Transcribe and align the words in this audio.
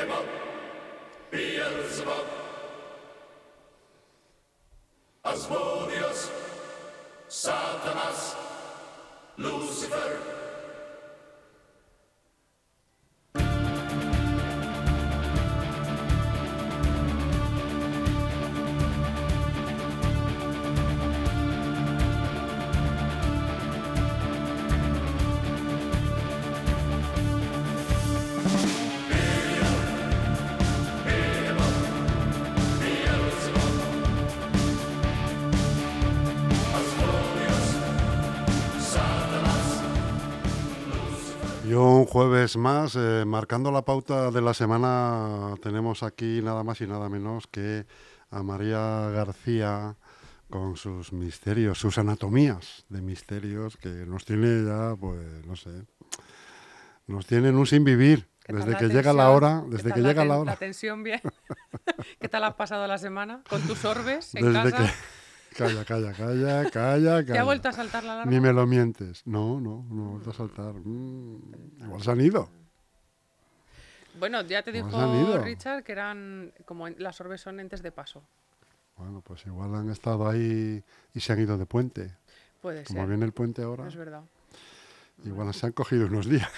Beelzebub, 0.00 0.26
Beelzebub, 1.30 2.39
jueves 42.10 42.56
más, 42.56 42.96
eh, 42.96 43.24
marcando 43.24 43.70
la 43.70 43.84
pauta 43.84 44.32
de 44.32 44.42
la 44.42 44.52
semana, 44.52 45.54
tenemos 45.62 46.02
aquí 46.02 46.40
nada 46.42 46.64
más 46.64 46.80
y 46.80 46.88
nada 46.88 47.08
menos 47.08 47.46
que 47.46 47.86
a 48.30 48.42
María 48.42 49.10
García 49.10 49.94
con 50.50 50.76
sus 50.76 51.12
misterios, 51.12 51.78
sus 51.78 51.98
anatomías 51.98 52.84
de 52.88 53.00
misterios 53.00 53.76
que 53.76 53.88
nos 53.88 54.24
tiene 54.24 54.64
ya, 54.66 54.96
pues, 54.96 55.46
no 55.46 55.54
sé, 55.54 55.70
nos 57.06 57.26
tienen 57.26 57.56
un 57.56 57.66
sin 57.66 57.84
vivir. 57.84 58.28
Desde 58.48 58.76
que 58.76 58.88
llega 58.88 59.12
la 59.12 59.30
hora, 59.30 59.62
desde 59.68 59.92
que 59.92 60.00
llega 60.00 60.24
la, 60.24 60.38
hora. 60.38 60.50
La 60.50 60.56
tensión 60.56 61.04
bien. 61.04 61.20
¿Qué 62.20 62.28
tal 62.28 62.42
has 62.42 62.54
pasado 62.54 62.88
la 62.88 62.98
semana? 62.98 63.44
¿Con 63.48 63.62
tus 63.62 63.84
orbes 63.84 64.34
en 64.34 64.52
desde 64.52 64.72
casa? 64.72 64.94
Calla, 65.56 65.84
calla, 65.84 66.12
calla, 66.12 66.70
calla, 66.70 66.70
calla. 66.70 67.24
¿Te 67.24 67.38
ha 67.38 67.44
vuelto 67.44 67.68
a 67.68 67.72
saltar 67.72 68.04
la 68.04 68.12
alarma? 68.14 68.30
Ni 68.30 68.40
me 68.40 68.52
lo 68.52 68.66
mientes. 68.66 69.26
No, 69.26 69.60
no, 69.60 69.84
no 69.90 70.06
ha 70.06 70.10
vuelto 70.10 70.30
a 70.30 70.34
saltar. 70.34 70.74
Mm, 70.74 71.84
igual 71.84 72.02
se 72.02 72.10
han 72.10 72.20
ido. 72.20 72.48
Bueno, 74.18 74.42
ya 74.42 74.62
te 74.62 74.72
dijo 74.72 75.38
Richard 75.38 75.82
que 75.82 75.92
eran 75.92 76.52
como 76.64 76.88
las 76.88 77.20
orbes 77.20 77.40
son 77.40 77.60
entes 77.60 77.82
de 77.82 77.92
paso. 77.92 78.22
Bueno, 78.96 79.22
pues 79.22 79.46
igual 79.46 79.74
han 79.74 79.88
estado 79.88 80.28
ahí 80.28 80.84
y 81.14 81.20
se 81.20 81.32
han 81.32 81.40
ido 81.40 81.56
de 81.56 81.64
puente. 81.64 82.14
Puede 82.60 82.84
como 82.84 83.00
ser. 83.00 83.08
viene 83.08 83.24
el 83.24 83.32
puente 83.32 83.62
ahora. 83.62 83.88
Es 83.88 83.96
verdad. 83.96 84.22
Igual 85.24 85.54
se 85.54 85.66
han 85.66 85.72
cogido 85.72 86.06
unos 86.06 86.28
días. 86.28 86.50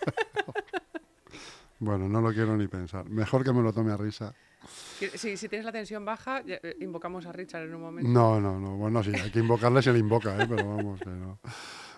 bueno, 1.78 2.08
no 2.08 2.20
lo 2.20 2.32
quiero 2.32 2.56
ni 2.56 2.66
pensar. 2.66 3.04
Mejor 3.10 3.44
que 3.44 3.52
me 3.52 3.62
lo 3.62 3.72
tome 3.72 3.92
a 3.92 3.96
risa. 3.96 4.34
Si, 5.14 5.36
si 5.36 5.48
tienes 5.48 5.64
la 5.64 5.72
tensión 5.72 6.04
baja, 6.04 6.42
eh, 6.46 6.76
invocamos 6.80 7.26
a 7.26 7.32
Richard 7.32 7.64
en 7.64 7.74
un 7.74 7.80
momento. 7.80 8.10
No, 8.10 8.40
no, 8.40 8.58
no. 8.58 8.76
Bueno, 8.76 9.02
sí, 9.02 9.12
hay 9.14 9.30
que 9.30 9.40
invocarle, 9.40 9.82
se 9.82 9.92
le 9.92 9.98
invoca, 9.98 10.36
¿eh? 10.40 10.46
pero 10.48 10.76
vamos, 10.76 11.00
que 11.00 11.10
no. 11.10 11.38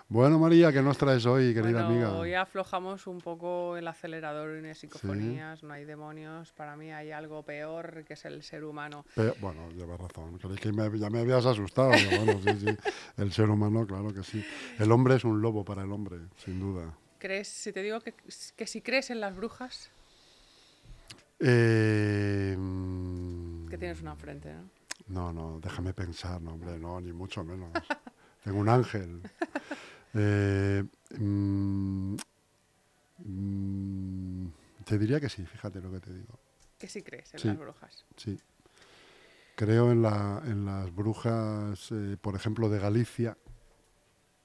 Bueno, 0.07 0.37
María, 0.37 0.71
¿qué 0.71 0.83
nos 0.83 0.99
traes 0.99 1.25
hoy, 1.25 1.51
querida 1.51 1.81
bueno, 1.81 1.87
amiga? 1.87 2.11
Hoy 2.11 2.35
aflojamos 2.35 3.07
un 3.07 3.19
poco 3.21 3.75
el 3.75 3.87
acelerador 3.87 4.51
en 4.51 4.75
psicofonías, 4.75 5.63
no 5.63 5.73
hay 5.73 5.83
demonios. 5.83 6.51
Para 6.51 6.75
mí 6.75 6.91
hay 6.91 7.09
algo 7.09 7.41
peor 7.41 8.03
que 8.05 8.13
es 8.13 8.23
el 8.25 8.43
ser 8.43 8.63
humano. 8.65 9.03
bueno, 9.41 9.67
llevas 9.71 9.99
razón. 9.99 10.37
Creí 10.37 10.57
que 10.57 10.71
ya 10.99 11.09
me 11.09 11.19
habías 11.21 11.47
asustado. 11.47 11.89
bueno, 11.89 12.39
sí, 12.39 12.67
sí. 12.67 12.77
El 13.17 13.31
ser 13.31 13.49
humano, 13.49 13.87
claro 13.87 14.13
que 14.13 14.21
sí. 14.21 14.45
El 14.77 14.91
hombre 14.91 15.15
es 15.15 15.23
un 15.23 15.41
lobo 15.41 15.65
para 15.65 15.81
el 15.81 15.91
hombre, 15.91 16.17
sin 16.37 16.59
duda. 16.59 16.95
¿Crees, 17.17 17.47
si 17.47 17.73
te 17.73 17.81
digo 17.81 17.99
que, 18.01 18.13
que 18.55 18.67
si 18.67 18.81
crees 18.81 19.09
en 19.09 19.19
las 19.19 19.35
brujas? 19.35 19.89
Eh, 21.39 22.57
que 23.69 23.77
tienes 23.77 24.01
una 24.01 24.15
frente, 24.15 24.53
¿no? 24.53 24.69
No, 25.07 25.33
no, 25.33 25.59
déjame 25.59 25.93
pensar, 25.93 26.41
no, 26.41 26.53
hombre, 26.53 26.79
no, 26.79 26.99
ni 27.01 27.11
mucho 27.11 27.43
menos. 27.43 27.71
Tengo 28.43 28.59
un 28.59 28.69
ángel. 28.69 29.21
Eh, 30.13 30.83
mm, 31.17 32.15
mm, 33.17 34.47
te 34.85 34.97
diría 34.97 35.19
que 35.19 35.29
sí, 35.29 35.45
fíjate 35.45 35.81
lo 35.81 35.91
que 35.91 35.99
te 35.99 36.13
digo. 36.13 36.39
Que 36.77 36.87
sí 36.87 37.01
crees 37.03 37.33
en 37.33 37.47
las 37.49 37.57
brujas. 37.57 38.05
Sí. 38.15 38.39
Creo 39.55 39.91
en, 39.91 40.01
la, 40.01 40.41
en 40.45 40.65
las 40.65 40.93
brujas, 40.93 41.91
eh, 41.91 42.17
por 42.19 42.35
ejemplo, 42.35 42.69
de 42.69 42.79
Galicia, 42.79 43.37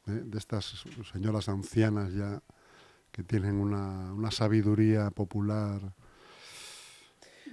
de 0.06 0.38
estas 0.38 0.84
señoras 1.12 1.48
ancianas 1.48 2.12
ya 2.12 2.42
que 3.12 3.22
tienen 3.22 3.56
una, 3.56 4.12
una 4.12 4.30
sabiduría 4.30 5.10
popular 5.10 5.94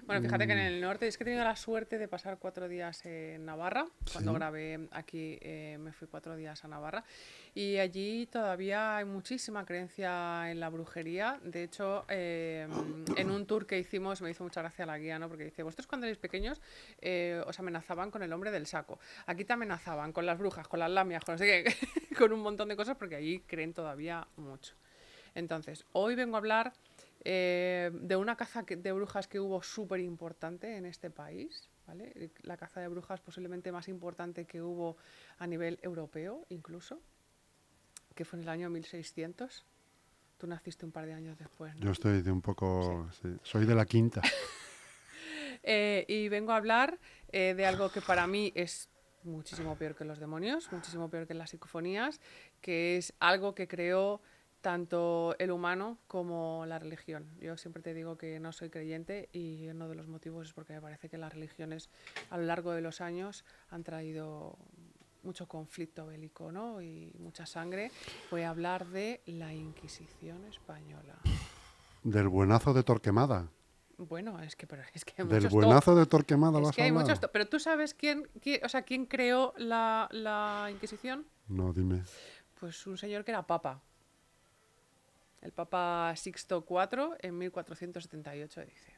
bueno, 0.07 0.22
fíjate 0.22 0.47
que 0.47 0.53
en 0.53 0.59
mm. 0.59 0.73
el 0.73 0.81
norte 0.81 1.07
es 1.07 1.18
que 1.18 1.23
he 1.23 1.25
tenido 1.25 1.44
la 1.44 1.57
suerte 1.57 1.97
de 1.97 2.07
pasar 2.07 2.38
cuatro 2.40 2.69
días 2.69 3.06
en 3.06 3.45
Navarra. 3.45 3.85
Cuando 4.13 4.31
grabé 4.34 4.88
aquí 4.91 5.38
eh, 5.41 5.78
me 5.79 5.91
fui 5.91 6.07
cuatro 6.07 6.38
días 6.38 6.63
a 6.63 6.69
Navarra. 6.69 7.03
Y 7.53 7.78
allí 7.78 8.25
todavía 8.28 8.97
hay 8.97 9.06
muchísima 9.06 9.66
creencia 9.66 10.50
en 10.50 10.62
la 10.62 10.69
brujería. 10.69 11.40
De 11.44 11.63
hecho, 11.63 12.06
em, 12.07 12.72
en 13.18 13.29
un 13.29 13.45
tour 13.45 13.68
que 13.68 13.78
hicimos 13.78 14.22
me 14.22 14.31
hizo 14.31 14.45
mucha 14.45 14.62
gracia 14.62 14.85
la 14.85 14.97
guía, 14.97 15.19
¿no? 15.19 15.28
Porque 15.28 15.44
dice, 15.44 15.62
vosotros 15.62 15.88
cuando 15.88 16.07
erais 16.07 16.18
pequeños 16.18 16.62
eh, 17.01 17.44
os 17.45 17.59
amenazaban 17.59 18.09
con 18.09 18.24
el 18.24 18.31
hombre 18.31 18.51
del 18.51 18.66
saco. 18.66 19.00
Aquí 19.25 19.44
te 19.44 19.53
amenazaban 19.53 20.13
con 20.13 20.25
las 20.25 20.38
brujas, 20.38 20.69
con 20.69 20.79
las 20.79 20.89
lamias, 20.89 21.25
con 21.25 21.34
no 21.34 21.39
sé 21.39 21.45
qué, 21.45 22.16
con 22.18 22.31
un 22.31 22.39
montón 22.39 22.69
de 22.69 22.78
cosas 22.78 22.95
porque 22.95 23.16
allí 23.16 23.41
creen 23.41 23.74
todavía 23.74 24.25
mucho. 24.38 24.74
Entonces, 25.35 25.85
hoy 25.91 26.16
vengo 26.16 26.35
a 26.35 26.39
hablar 26.39 26.74
eh, 27.30 27.92
de 27.94 28.16
una 28.16 28.38
caza 28.38 28.64
de 28.64 28.92
brujas 28.94 29.28
que 29.28 29.42
hubo 29.42 29.62
súper 29.62 30.00
importante 30.00 30.78
en 30.78 30.86
este 30.86 31.10
país. 31.10 31.70
¿vale? 31.86 32.32
La 32.44 32.56
caza 32.56 32.80
de 32.80 32.88
brujas 32.88 33.20
posiblemente 33.20 33.70
más 33.70 33.90
importante 33.90 34.46
que 34.46 34.62
hubo 34.62 34.96
a 35.38 35.46
nivel 35.46 35.78
europeo 35.82 36.46
incluso, 36.48 37.02
que 38.16 38.24
fue 38.24 38.40
en 38.40 38.44
el 38.44 38.50
año 38.50 38.70
1600. 38.70 39.66
Tú 40.38 40.48
naciste 40.48 40.86
un 40.86 40.94
par 40.94 41.06
de 41.06 41.16
años 41.16 41.38
después. 41.38 41.76
Yo 41.76 41.92
estoy 41.92 42.22
de 42.22 42.32
un 42.32 42.42
poco... 42.42 43.10
soy 43.44 43.66
de 43.66 43.76
la 43.76 43.86
quinta. 43.86 44.22
Eh, 45.64 46.06
y 46.08 46.30
vengo 46.30 46.54
a 46.54 46.56
hablar 46.56 46.98
eh, 47.30 47.54
de 47.58 47.66
algo 47.66 47.90
que 47.90 48.00
para 48.00 48.26
mí 48.28 48.54
es 48.56 48.90
muchísimo 49.24 49.76
peor 49.76 49.96
que 49.96 50.06
los 50.06 50.20
demonios, 50.20 50.72
muchísimo 50.72 51.10
peor 51.10 51.28
que 51.28 51.34
las 51.34 51.50
psicofonías, 51.50 52.22
que 52.62 52.96
es 52.96 53.14
algo 53.20 53.54
que 53.54 53.68
creó 53.68 54.22
tanto 54.62 55.35
el 55.40 55.51
humano 55.51 55.97
como 56.07 56.66
la 56.66 56.79
religión. 56.79 57.28
Yo 57.40 57.57
siempre 57.57 57.81
te 57.84 57.94
digo 57.94 58.18
que 58.18 58.40
no 58.40 58.51
soy 58.51 58.69
creyente 58.69 59.29
y 59.31 59.68
uno 59.68 59.88
de 59.88 59.95
los 59.95 60.07
motivos 60.07 60.47
es 60.47 60.53
porque 60.53 60.73
me 60.73 60.81
parece 60.81 61.09
que 61.09 61.18
las 61.18 61.34
religiones 61.34 61.90
a 62.29 62.38
lo 62.38 62.44
largo 62.44 62.72
de 62.72 62.81
los 62.81 63.01
años 63.01 63.45
han 63.69 63.84
traído 63.84 64.57
mucho 65.23 65.47
conflicto 65.47 66.06
bélico 66.06 66.51
¿no? 66.51 66.81
y 66.81 67.13
mucha 67.19 67.45
sangre. 67.45 67.91
Voy 68.31 68.44
a 68.44 68.50
hablar 68.50 68.88
de 68.88 69.22
la 69.25 69.53
Inquisición 69.53 70.45
española. 70.45 71.18
Del 72.03 72.28
buenazo 72.29 72.74
de 72.74 72.84
Torquemada. 72.84 73.51
Bueno, 73.97 74.39
es 74.41 74.56
que, 74.56 74.68
pero 74.68 74.84
es 74.94 75.03
que 75.03 75.22
hay 75.22 75.28
Del 75.28 75.50
buenazo 75.50 75.95
de 75.95 76.06
Torquemada 76.06 76.62
es 76.62 76.72
que 76.72 76.84
hay 76.84 76.91
muchos 76.91 77.19
Pero 77.34 77.47
tú 77.47 77.59
sabes 77.59 77.95
quién, 77.95 78.28
o 78.63 78.69
sea, 78.69 78.84
quién 78.84 79.06
creó 79.06 79.53
la, 79.57 80.07
la 80.12 80.69
Inquisición? 80.72 81.25
No, 81.47 81.74
dime. 81.74 82.03
Pues 82.59 82.85
un 82.85 82.97
señor 82.97 83.25
que 83.25 83.31
era 83.31 83.45
papa, 83.45 83.81
el 85.42 85.52
Papa 85.52 86.14
Sixto 86.16 86.66
IV 86.68 87.18
en 87.22 87.38
1478 87.38 88.62
dice, 88.62 88.94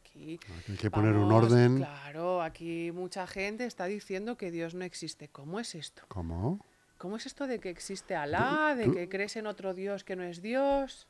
aquí, 0.00 0.40
hay 0.68 0.76
que 0.76 0.90
poner 0.90 1.14
un 1.14 1.32
orden. 1.32 1.78
Claro, 1.78 2.42
aquí 2.42 2.90
mucha 2.92 3.26
gente 3.26 3.66
está 3.66 3.86
diciendo 3.86 4.36
que 4.36 4.50
Dios 4.50 4.74
no 4.74 4.84
existe. 4.84 5.28
¿Cómo 5.28 5.60
es 5.60 5.74
esto? 5.74 6.02
¿Cómo? 6.08 6.64
¿Cómo 6.98 7.16
es 7.16 7.26
esto 7.26 7.46
de 7.46 7.60
que 7.60 7.70
existe 7.70 8.16
Alá, 8.16 8.74
de 8.74 8.90
que 8.90 9.08
crees 9.08 9.36
en 9.36 9.46
otro 9.46 9.74
Dios 9.74 10.02
que 10.02 10.16
no 10.16 10.22
es 10.22 10.40
Dios? 10.40 11.06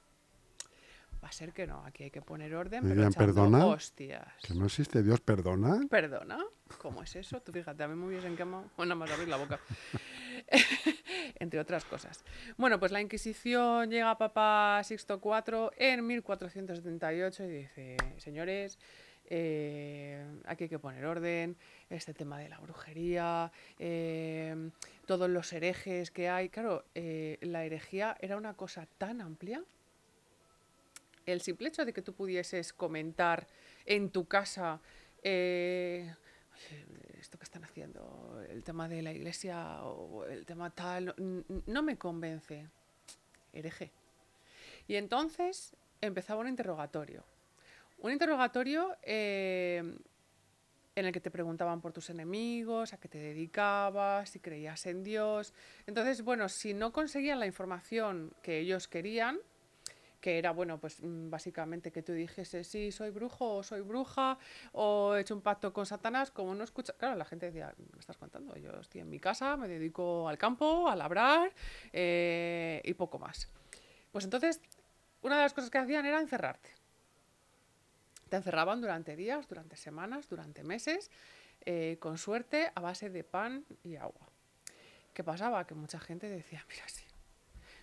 Va 1.23 1.29
a 1.29 1.33
ser 1.33 1.53
que 1.53 1.67
no, 1.67 1.85
aquí 1.85 2.05
hay 2.05 2.11
que 2.11 2.23
poner 2.23 2.55
orden, 2.55 2.85
pero 2.87 3.11
perdona, 3.11 3.67
hostias. 3.67 4.29
¿Que 4.43 4.55
no 4.55 4.67
existe 4.67 5.03
Dios, 5.03 5.21
perdona? 5.21 5.81
¿Perdona? 5.89 6.45
¿Cómo 6.79 7.03
es 7.03 7.17
eso? 7.17 7.41
Tú 7.41 7.53
fíjate, 7.53 7.83
a 7.83 7.89
mí 7.89 7.95
me 7.95 8.07
hubiesen 8.07 8.37
quemado, 8.37 8.71
bueno, 8.77 8.95
más 8.97 9.11
abrir 9.11 9.29
la 9.29 9.37
boca. 9.37 9.59
entre 11.39 11.61
otras 11.61 11.85
cosas. 11.85 12.25
Bueno, 12.57 12.79
pues 12.79 12.93
la 12.93 13.01
Inquisición 13.01 13.91
llega 13.91 14.11
a 14.11 14.19
Papa 14.19 14.81
Sixto 14.85 15.21
IV 15.23 15.71
en 15.77 16.07
1478 16.07 17.45
y 17.45 17.49
dice, 17.49 17.97
señores, 18.19 18.79
eh, 19.29 20.25
aquí 20.45 20.65
hay 20.65 20.71
que 20.71 20.79
poner 20.79 21.05
orden, 21.05 21.57
este 21.91 22.15
tema 22.15 22.39
de 22.39 22.49
la 22.49 22.59
brujería, 22.59 23.51
eh, 23.79 24.71
todos 25.07 25.29
los 25.29 25.53
herejes 25.53 26.11
que 26.11 26.29
hay. 26.29 26.49
Claro, 26.49 26.85
eh, 26.95 27.39
la 27.41 27.65
herejía 27.65 28.17
era 28.21 28.37
una 28.37 28.55
cosa 28.55 28.87
tan 28.99 29.21
amplia. 29.21 29.63
El 31.25 31.41
simple 31.41 31.69
hecho 31.69 31.85
de 31.85 31.93
que 31.93 32.03
tú 32.03 32.15
pudieses 32.15 32.73
comentar 32.73 33.49
en 33.85 34.11
tu 34.11 34.27
casa 34.27 34.81
esto 37.21 37.39
que 37.39 37.45
están 37.45 37.65
haciendo, 37.65 38.45
el 38.49 38.63
tema 38.63 38.89
de 38.89 39.03
la 39.03 39.13
iglesia 39.13 39.83
o 39.83 40.25
el 40.25 40.45
tema 40.45 40.71
tal, 40.71 41.15
no, 41.67 41.83
me 41.83 41.97
convence. 41.97 42.69
Hereje. 43.53 43.91
Y 44.87 44.97
entonces 44.97 45.75
empezaba 46.01 46.41
un 46.41 46.49
interrogatorio. 46.49 47.25
un 47.99 48.13
interrogatorio 48.13 48.97
eh, 49.03 49.99
en 50.97 51.05
el 51.05 51.13
que 51.13 51.21
te 51.21 51.31
preguntaban 51.31 51.81
por 51.81 51.93
tus 51.93 52.11
enemigos, 52.11 52.93
a 52.93 52.99
qué 52.99 53.09
te 53.09 53.19
dedicabas, 53.19 54.31
si 54.31 54.41
creías 54.41 54.87
en 54.87 55.05
Dios. 55.05 55.53
Entonces, 55.87 56.23
bueno, 56.23 56.49
si 56.49 56.73
no 56.73 56.93
conseguían 56.93 57.39
la 57.39 57.47
información 57.47 58.33
que 58.43 58.59
ellos 58.59 58.89
querían, 58.89 59.39
que 60.27 60.39
era, 60.39 60.51
bueno, 60.51 60.81
pues 60.81 61.01
mm, 61.01 61.31
básicamente 61.31 61.93
que 61.93 62.03
tú 62.03 62.13
dijese, 62.13 62.65
sí, 62.65 62.91
soy 62.91 63.11
brujo 63.11 63.59
o 63.59 63.63
soy 63.63 63.83
bruja 63.83 64.37
o 64.73 65.15
he 65.15 65.21
hecho 65.21 65.37
un 65.37 65.41
pacto 65.41 65.73
con 65.73 65.87
Satanás, 65.87 66.33
como 66.33 66.53
no 66.53 66.65
escucha, 66.65 66.95
claro, 66.95 67.15
la 67.15 67.25
gente 67.25 67.47
decía, 67.47 67.73
¿me 67.93 68.01
estás 68.01 68.17
contando? 68.17 68.57
Yo 68.57 68.73
estoy 68.81 69.03
en 69.03 69.09
mi 69.09 69.21
casa, 69.21 69.57
me 69.57 69.69
dedico 69.69 70.29
al 70.29 70.37
campo, 70.37 70.89
a 70.89 70.97
labrar 70.97 71.55
eh, 71.93 72.83
y 72.85 72.95
poco 72.95 73.21
más. 73.21 73.49
Pues 74.11 74.25
entonces, 74.25 74.61
una 75.23 75.37
de 75.37 75.43
las 75.43 75.55
cosas 75.55 75.71
que 75.71 75.79
hacían 75.79 76.05
era 76.05 76.19
encerrarte. 76.19 76.71
Te 78.29 78.35
encerraban 78.35 78.81
durante 78.81 79.15
días, 79.15 79.47
durante 79.47 79.77
semanas, 79.77 80.29
durante 80.29 80.65
meses, 80.65 81.09
eh, 81.65 81.99
con 82.01 82.19
suerte, 82.19 82.73
a 82.75 82.81
base 82.81 83.11
de 83.11 83.23
pan 83.23 83.65
y 83.85 83.95
agua. 83.95 84.29
¿Qué 85.15 85.23
pasaba? 85.23 85.69
Que 85.69 85.77
mucha 85.77 86.01
gente 86.01 86.29
decía, 86.29 86.67
mira, 86.69 86.89
sí, 86.89 87.05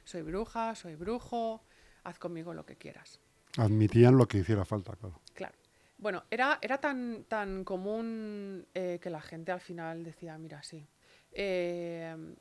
soy 0.04 0.24
bruja, 0.24 0.76
soy 0.76 0.96
brujo, 0.96 1.64
haz 2.04 2.20
conmigo 2.20 2.54
lo 2.54 2.66
que 2.66 2.76
quieras. 2.76 3.20
Admitían 3.58 4.18
lo 4.18 4.28
que 4.28 4.40
hiciera 4.40 4.66
falta, 4.66 4.96
claro. 4.96 5.20
Claro. 5.34 5.56
Bueno, 5.98 6.24
era, 6.30 6.58
era 6.62 6.80
tan, 6.80 7.24
tan 7.26 7.64
común 7.64 8.68
eh, 8.74 9.00
que 9.02 9.10
la 9.10 9.22
gente 9.22 9.52
al 9.52 9.62
final 9.62 10.04
decía, 10.04 10.38
mira, 10.38 10.62
sí. 10.64 10.86
Eh, 11.32 12.36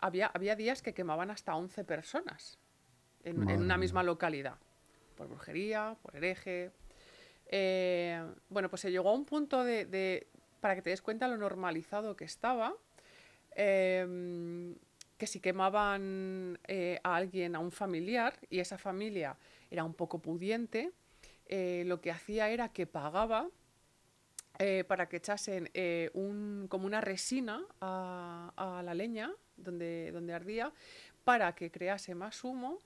había, 0.00 0.26
había 0.28 0.54
días 0.54 0.82
que 0.82 0.94
quemaban 0.94 1.30
hasta 1.30 1.56
11 1.56 1.84
personas 1.84 2.58
en, 3.24 3.42
una 3.42 3.76
misma 3.76 4.02
localidad, 4.02 4.56
por 5.16 5.28
brujería, 5.28 5.96
por 6.02 6.14
hereje. 6.16 6.70
Eh, 7.46 8.24
bueno, 8.48 8.68
pues 8.68 8.82
se 8.82 8.90
llegó 8.90 9.10
a 9.10 9.14
un 9.14 9.24
punto 9.24 9.64
de, 9.64 9.84
de- 9.86 10.28
para 10.60 10.74
que 10.74 10.82
te 10.82 10.90
des 10.90 11.02
cuenta 11.02 11.28
lo 11.28 11.36
normalizado 11.36 12.14
que 12.14 12.24
estaba, 12.24 12.74
que 15.18 15.26
si 15.26 15.40
quemaban 15.40 16.58
eh, 16.68 16.98
a 17.02 17.16
alguien, 17.16 17.56
a 17.56 17.58
un 17.58 17.72
familiar, 17.72 18.38
y 18.48 18.60
esa 18.60 18.78
familia 18.78 19.36
era 19.70 19.84
un 19.84 19.92
poco 19.94 20.20
pudiente, 20.20 20.92
eh, 21.46 21.82
lo 21.86 22.00
que 22.00 22.10
hacía 22.10 22.48
era 22.50 22.68
que 22.72 22.86
pagaba 22.86 23.48
eh, 24.58 24.84
para 24.86 25.08
que 25.08 25.16
echasen 25.18 25.70
un, 26.14 26.66
como 26.68 26.86
una 26.86 27.00
resina 27.00 27.64
a, 27.80 28.52
a 28.56 28.82
la 28.82 28.94
leña 28.94 29.32
donde, 29.56 30.10
donde 30.12 30.32
ardía 30.34 30.72
para 31.24 31.54
que 31.54 31.70
crease 31.70 32.14
más 32.14 32.42
humo 32.44 32.78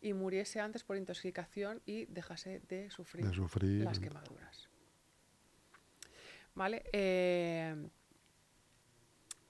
y 0.00 0.12
muriese 0.12 0.60
antes 0.60 0.84
por 0.84 0.96
intoxicación 0.96 1.82
y 1.84 2.04
dejase 2.06 2.60
de 2.68 2.90
sufrir, 2.90 3.26
De 3.26 3.34
sufrir. 3.34 3.82
las 3.84 3.98
quemaduras. 3.98 4.68
¿Vale? 6.54 6.84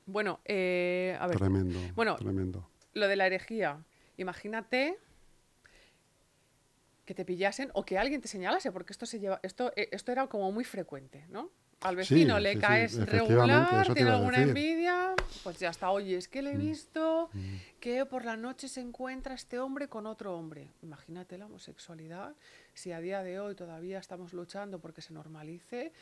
Bueno, 0.09 0.41
eh, 0.47 1.17
a 1.21 1.27
ver, 1.27 1.37
Tremendo. 1.37 1.79
Bueno, 1.95 2.17
tremendo. 2.17 2.67
lo 2.95 3.07
de 3.09 3.15
la 3.17 3.27
herejía. 3.27 3.85
Imagínate 4.17 4.97
que 7.05 7.15
te 7.15 7.25
pillasen 7.27 7.71
o 7.75 7.85
que 7.85 7.99
alguien 7.99 8.21
te 8.21 8.29
señalase, 8.29 8.73
porque 8.73 8.93
esto 8.95 9.05
se 9.07 9.21
lleva, 9.21 9.39
esto, 9.43 9.71
eh, 9.77 9.89
esto 9.93 10.11
era 10.13 10.27
como 10.27 10.51
muy 10.51 10.65
frecuente, 10.65 11.27
¿no? 11.29 11.51
Al 11.81 11.95
Sí, 12.05 12.15
vecino 12.15 12.41
le 12.41 12.55
sí, 12.55 12.59
caes 12.59 12.97
regular, 13.07 13.93
tiene 13.95 14.11
alguna 14.11 14.43
envidia, 14.43 15.15
pues 15.45 15.59
ya 15.61 15.69
está. 15.71 15.91
Oye, 15.91 16.17
es 16.17 16.27
que 16.27 16.43
le 16.43 16.53
he 16.53 16.57
Mm, 16.57 16.61
visto 16.61 17.31
que 17.81 18.05
por 18.05 18.25
la 18.25 18.37
noche 18.37 18.67
se 18.69 18.81
encuentra 18.81 19.35
este 19.35 19.59
hombre 19.61 19.89
con 19.89 20.07
otro 20.07 20.37
hombre. 20.37 20.71
Imagínate 20.83 21.39
la 21.39 21.47
homosexualidad, 21.47 22.35
si 22.75 22.93
a 22.93 22.99
día 23.01 23.23
de 23.23 23.39
hoy 23.41 23.55
todavía 23.55 23.99
estamos 24.01 24.33
luchando 24.33 24.81
porque 24.81 25.03
se 25.03 25.13
normalice 25.13 25.93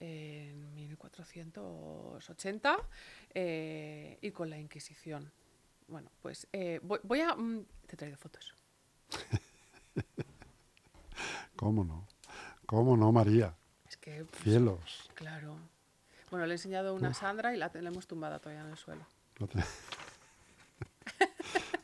en 0.00 0.74
1480 0.74 2.76
eh, 3.34 4.18
y 4.20 4.30
con 4.32 4.50
la 4.50 4.58
Inquisición. 4.58 5.30
Bueno, 5.88 6.10
pues 6.22 6.46
eh, 6.52 6.80
voy, 6.82 6.98
voy 7.02 7.20
a... 7.20 7.34
mm, 7.34 7.64
te 7.86 7.94
he 7.94 7.98
traído 7.98 8.16
fotos. 8.16 8.54
¿Cómo 11.56 11.84
no? 11.84 12.06
¿Cómo 12.66 12.96
no, 12.96 13.12
María? 13.12 13.54
Es 13.88 13.96
que, 13.96 14.24
pues, 14.24 14.42
Cielos. 14.42 15.08
claro. 15.14 15.56
Bueno, 16.30 16.46
le 16.46 16.54
he 16.54 16.56
enseñado 16.56 16.94
una 16.94 17.10
a 17.10 17.14
Sandra 17.14 17.54
y 17.54 17.58
la 17.58 17.70
tenemos 17.70 18.06
tumbada 18.08 18.40
todavía 18.40 18.64
en 18.64 18.70
el 18.70 18.76
suelo. 18.76 19.06
No 19.38 19.46
te- 19.46 19.58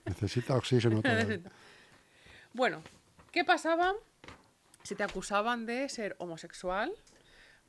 Necesita 0.06 0.56
oxígeno 0.56 1.00
todavía. 1.02 1.40
Bueno, 2.52 2.82
¿qué 3.30 3.44
pasaba 3.44 3.94
si 4.82 4.96
te 4.96 5.04
acusaban 5.04 5.66
de 5.66 5.88
ser 5.88 6.16
homosexual, 6.18 6.90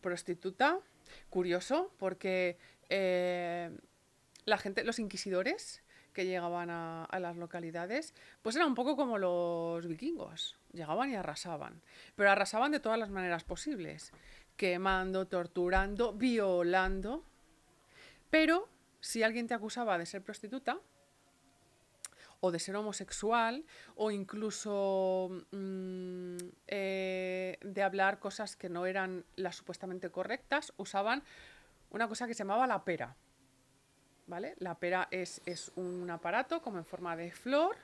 prostituta? 0.02 0.80
Curioso, 1.30 1.92
porque 1.98 2.58
eh, 2.90 3.70
la 4.46 4.58
gente, 4.58 4.84
los 4.84 5.00
inquisidores 5.00 5.84
que 6.14 6.26
llegaban 6.26 6.70
a, 6.70 7.06
a 7.06 7.20
las 7.20 7.38
localidades, 7.38 8.14
pues 8.42 8.56
era 8.56 8.66
un 8.66 8.76
poco 8.76 8.96
como 8.96 9.18
los 9.18 9.88
vikingos. 9.88 10.58
Llegaban 10.74 11.10
y 11.10 11.16
arrasaban. 11.16 11.82
Pero 12.16 12.32
arrasaban 12.32 12.72
de 12.72 12.80
todas 12.80 13.00
las 13.00 13.10
maneras 13.10 13.44
posibles. 13.44 14.12
Quemando, 14.58 15.28
torturando, 15.28 16.14
violando. 16.14 17.24
Pero 18.30 18.70
si 19.00 19.24
alguien 19.24 19.48
te 19.48 19.54
acusaba 19.54 19.98
de 19.98 20.06
ser 20.06 20.22
prostituta, 20.22 20.80
o 22.42 22.52
de 22.52 22.60
ser 22.60 22.76
homosexual, 22.76 23.64
o 23.96 24.12
incluso 24.12 25.30
mm, 25.52 26.38
eh, 26.68 27.58
de 27.62 27.84
hablar 27.84 28.20
cosas 28.20 28.56
que 28.56 28.68
no 28.68 28.86
eran 28.86 29.24
las 29.36 29.56
supuestamente 29.56 30.10
correctas, 30.10 30.74
usaban 30.78 31.24
una 31.92 32.08
cosa 32.08 32.28
que 32.28 32.34
se 32.34 32.40
llamaba 32.40 32.68
la 32.68 32.84
pera. 32.84 33.16
¿Vale? 34.28 34.56
La 34.58 34.76
pera 34.76 35.08
es, 35.12 35.42
es 35.46 35.72
un 35.76 36.10
aparato 36.10 36.62
como 36.62 36.78
en 36.78 36.86
forma 36.86 37.16
de 37.16 37.32
flor 37.32 37.76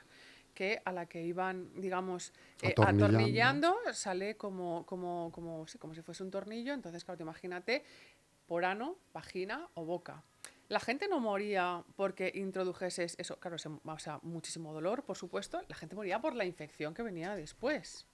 que 0.54 0.82
a 0.84 0.90
la 0.92 1.06
que 1.06 1.22
iban, 1.22 1.70
digamos, 1.80 2.32
eh, 2.62 2.70
Atornillando. 2.72 3.06
atornillando, 3.06 3.76
sale 3.92 4.36
como, 4.36 4.84
como, 4.86 5.30
como, 5.30 5.68
sí, 5.68 5.78
como 5.78 5.94
si 5.94 6.02
fuese 6.02 6.24
un 6.24 6.32
tornillo. 6.32 6.74
Entonces, 6.74 7.04
claro, 7.04 7.16
te 7.16 7.22
imagínate 7.22 7.84
por 8.48 8.64
ano, 8.64 8.96
vagina 9.12 9.68
o 9.74 9.84
boca. 9.84 10.24
La 10.68 10.80
gente 10.80 11.08
no 11.08 11.18
moría 11.18 11.82
porque 11.96 12.30
introdujeses 12.34 13.16
eso, 13.18 13.38
claro, 13.40 13.56
se- 13.58 13.68
o 13.70 13.98
sea, 13.98 14.18
muchísimo 14.22 14.72
dolor, 14.74 15.02
por 15.04 15.16
supuesto. 15.16 15.62
La 15.68 15.74
gente 15.74 15.96
moría 15.96 16.20
por 16.20 16.34
la 16.34 16.44
infección 16.44 16.92
que 16.94 17.02
venía 17.02 17.34
después. 17.34 18.06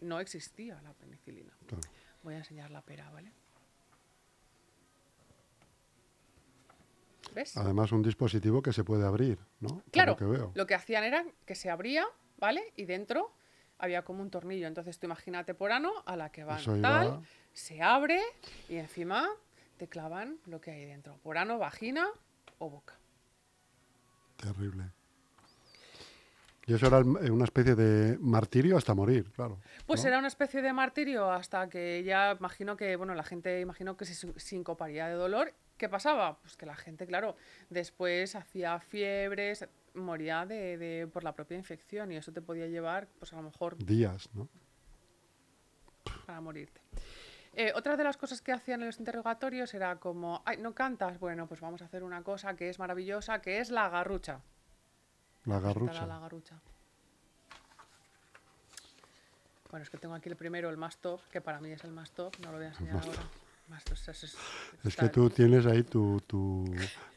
No 0.00 0.20
existía 0.20 0.80
la 0.82 0.92
penicilina. 0.92 1.52
Claro. 1.66 1.82
Voy 2.22 2.34
a 2.34 2.38
enseñar 2.38 2.70
la 2.70 2.82
pera, 2.82 3.10
¿vale? 3.10 3.32
¿Ves? 7.34 7.56
Además, 7.56 7.92
un 7.92 8.02
dispositivo 8.02 8.62
que 8.62 8.72
se 8.72 8.84
puede 8.84 9.04
abrir, 9.06 9.38
¿no? 9.60 9.82
Claro, 9.90 10.12
lo 10.12 10.16
que 10.16 10.24
veo. 10.24 10.52
lo 10.54 10.66
que 10.66 10.74
hacían 10.74 11.04
era 11.04 11.24
que 11.44 11.54
se 11.54 11.70
abría, 11.70 12.06
¿vale? 12.38 12.72
Y 12.76 12.84
dentro 12.84 13.32
había 13.78 14.02
como 14.02 14.22
un 14.22 14.30
tornillo. 14.30 14.66
Entonces 14.66 14.98
tú 14.98 15.06
imagínate 15.06 15.54
por 15.54 15.72
ano 15.72 15.92
a 16.06 16.16
la 16.16 16.30
que 16.30 16.44
van 16.44 16.60
tal, 16.82 17.20
se 17.52 17.82
abre 17.82 18.20
y 18.68 18.76
encima 18.76 19.28
te 19.76 19.88
clavan 19.88 20.38
lo 20.46 20.60
que 20.60 20.70
hay 20.70 20.84
dentro. 20.86 21.18
Por 21.22 21.38
ano, 21.38 21.58
vagina 21.58 22.08
o 22.58 22.70
boca. 22.70 22.94
Terrible. 24.36 24.84
Y 26.66 26.74
eso 26.74 26.88
era 26.88 26.98
una 26.98 27.44
especie 27.44 27.76
de 27.76 28.18
martirio 28.18 28.76
hasta 28.76 28.92
morir, 28.92 29.30
claro. 29.32 29.60
Pues 29.86 30.02
¿no? 30.02 30.08
era 30.08 30.18
una 30.18 30.26
especie 30.26 30.62
de 30.62 30.72
martirio 30.72 31.30
hasta 31.30 31.68
que 31.68 32.02
ya 32.02 32.32
imagino 32.38 32.76
que, 32.76 32.96
bueno, 32.96 33.14
la 33.14 33.22
gente 33.22 33.60
imagino 33.60 33.96
que 33.96 34.04
se 34.04 34.14
sin- 34.14 34.38
sincoparía 34.38 35.06
de 35.06 35.14
dolor. 35.14 35.54
¿Qué 35.78 35.88
pasaba? 35.88 36.38
Pues 36.40 36.56
que 36.56 36.66
la 36.66 36.74
gente, 36.74 37.06
claro, 37.06 37.36
después 37.70 38.34
hacía 38.34 38.80
fiebres, 38.80 39.64
moría 39.94 40.44
de, 40.44 40.76
de- 40.76 41.06
por 41.06 41.22
la 41.22 41.34
propia 41.36 41.56
infección 41.56 42.10
y 42.10 42.16
eso 42.16 42.32
te 42.32 42.42
podía 42.42 42.66
llevar, 42.66 43.06
pues 43.20 43.32
a 43.32 43.36
lo 43.36 43.42
mejor 43.42 43.76
Días, 43.78 44.28
¿no? 44.34 44.48
para 46.26 46.40
morirte. 46.40 46.80
Eh, 47.58 47.72
otra 47.74 47.96
de 47.96 48.04
las 48.04 48.18
cosas 48.18 48.42
que 48.42 48.52
hacían 48.52 48.80
en 48.82 48.86
los 48.88 48.98
interrogatorios 48.98 49.72
era 49.72 49.96
como, 49.96 50.42
ay, 50.44 50.58
¿no 50.58 50.74
cantas? 50.74 51.18
Bueno, 51.18 51.46
pues 51.46 51.60
vamos 51.60 51.80
a 51.80 51.86
hacer 51.86 52.02
una 52.04 52.22
cosa 52.22 52.54
que 52.54 52.68
es 52.68 52.78
maravillosa, 52.78 53.40
que 53.40 53.60
es 53.60 53.70
la 53.70 53.88
garrucha. 53.88 54.40
La 55.46 55.56
¿Qué 55.56 55.62
tal 55.62 55.74
garrucha. 55.74 56.06
la 56.06 56.18
garrucha? 56.18 56.60
Bueno, 59.70 59.82
es 59.84 59.90
que 59.90 59.96
tengo 59.96 60.14
aquí 60.14 60.28
el 60.28 60.36
primero, 60.36 60.68
el 60.68 60.76
más 60.76 60.98
top, 60.98 61.20
que 61.30 61.40
para 61.40 61.58
mí 61.60 61.70
es 61.70 61.82
el 61.84 61.92
más 61.92 62.10
top, 62.10 62.34
no 62.40 62.50
lo 62.52 62.58
voy 62.58 62.66
a 62.66 62.68
enseñar 62.68 62.96
ahora. 63.02 63.22
Más 63.68 63.82
top, 63.84 63.94
es, 63.94 64.08
es- 64.08 64.22
Es 64.24 64.38
está- 64.84 65.04
que 65.04 65.08
tú 65.08 65.30
tienes 65.30 65.64
ahí 65.64 65.82
tu, 65.82 66.20
tu, 66.26 66.64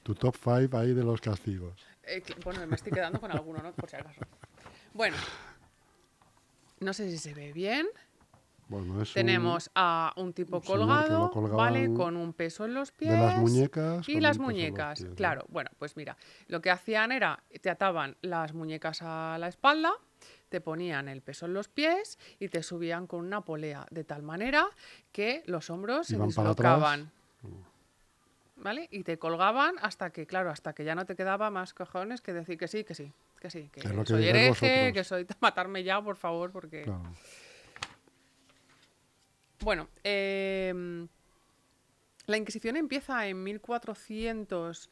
tu 0.04 0.16
top 0.16 0.36
5 0.42 0.78
ahí 0.78 0.94
de 0.94 1.04
los 1.04 1.20
castigos. 1.20 1.86
eh, 2.04 2.24
bueno, 2.46 2.66
me 2.66 2.76
estoy 2.76 2.94
quedando 2.94 3.20
con 3.20 3.30
alguno, 3.32 3.62
¿no? 3.62 3.74
Por 3.74 3.90
si 3.90 3.98
acaso. 3.98 4.22
Bueno, 4.94 5.18
no 6.80 6.94
sé 6.94 7.10
si 7.12 7.18
se 7.18 7.34
ve 7.34 7.52
bien. 7.54 7.88
Bueno, 8.70 9.02
es 9.02 9.10
un- 9.10 9.14
Tenemos 9.16 9.72
a 9.76 10.14
un 10.16 10.32
tipo 10.32 10.62
colgado, 10.62 11.32
¿vale? 11.58 11.92
Con 11.94 12.16
un 12.16 12.34
peso 12.34 12.66
en 12.66 12.76
los 12.76 12.92
pies. 12.92 13.12
de 13.12 13.18
las 13.18 13.36
muñecas. 13.38 14.08
Y 14.08 14.20
las 14.22 14.38
muñecas, 14.40 15.00
pies, 15.00 15.10
¿no? 15.10 15.16
claro. 15.16 15.46
Bueno, 15.50 15.72
pues 15.80 15.98
mira, 15.98 16.16
lo 16.48 16.62
que 16.62 16.70
hacían 16.70 17.12
era, 17.12 17.42
te 17.62 17.70
ataban 17.72 18.16
las 18.22 18.54
muñecas 18.54 19.02
a 19.02 19.38
la 19.40 19.48
espalda, 19.48 19.92
te 20.50 20.62
ponían 20.62 21.08
el 21.10 21.22
peso 21.22 21.48
en 21.48 21.54
los 21.56 21.68
pies 21.68 22.20
y 22.40 22.50
te 22.50 22.62
subían 22.64 23.08
con 23.08 23.26
una 23.26 23.42
polea, 23.42 23.88
de 23.90 24.04
tal 24.04 24.22
manera 24.22 24.68
que 25.12 25.42
los 25.48 25.70
hombros 25.72 26.08
se 26.08 26.16
Iban 26.16 26.28
dislocaban. 26.28 27.12
¿Vale? 28.58 28.88
Y 28.92 29.04
te 29.04 29.18
colgaban 29.18 29.76
hasta 29.82 30.10
que, 30.10 30.28
claro, 30.28 30.50
hasta 30.52 30.74
que 30.74 30.84
ya 30.84 30.94
no 30.94 31.06
te 31.06 31.16
quedaba 31.16 31.50
más 31.50 31.74
cojones 31.74 32.20
que 32.22 32.34
decir 32.34 32.58
que 32.58 32.68
sí, 32.68 32.84
que 32.84 32.94
sí, 32.94 33.14
que 33.40 33.50
sí, 33.50 33.70
que 33.72 33.82
soy 34.06 34.28
hereje, 34.28 34.50
vosotros. 34.50 34.94
que 34.94 35.04
soy 35.06 35.28
matarme 35.42 35.84
ya, 35.84 36.02
por 36.02 36.18
favor, 36.18 36.52
porque... 36.52 36.82
Claro. 36.84 37.04
Bueno, 39.62 39.90
em, 40.04 41.08
la 42.28 42.38
Inquisición 42.38 42.78
empieza 42.78 43.28
en 43.28 43.44
1400. 43.44 44.90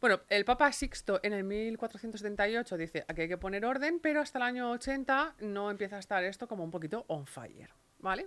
Bueno, 0.00 0.20
el 0.28 0.44
Papa 0.44 0.70
Sixto 0.72 1.20
en 1.22 1.32
el 1.32 1.44
1478 1.44 2.76
dice 2.76 3.04
aquí 3.08 3.22
hay 3.22 3.28
que 3.28 3.38
poner 3.38 3.64
orden, 3.64 4.00
pero 4.00 4.20
hasta 4.20 4.38
el 4.38 4.42
año 4.44 4.70
80 4.70 5.34
no 5.40 5.70
empieza 5.70 5.96
a 5.96 5.98
estar 5.98 6.22
esto 6.24 6.46
como 6.46 6.62
un 6.64 6.70
poquito 6.70 7.04
on 7.08 7.26
fire, 7.26 7.70
¿vale? 8.00 8.26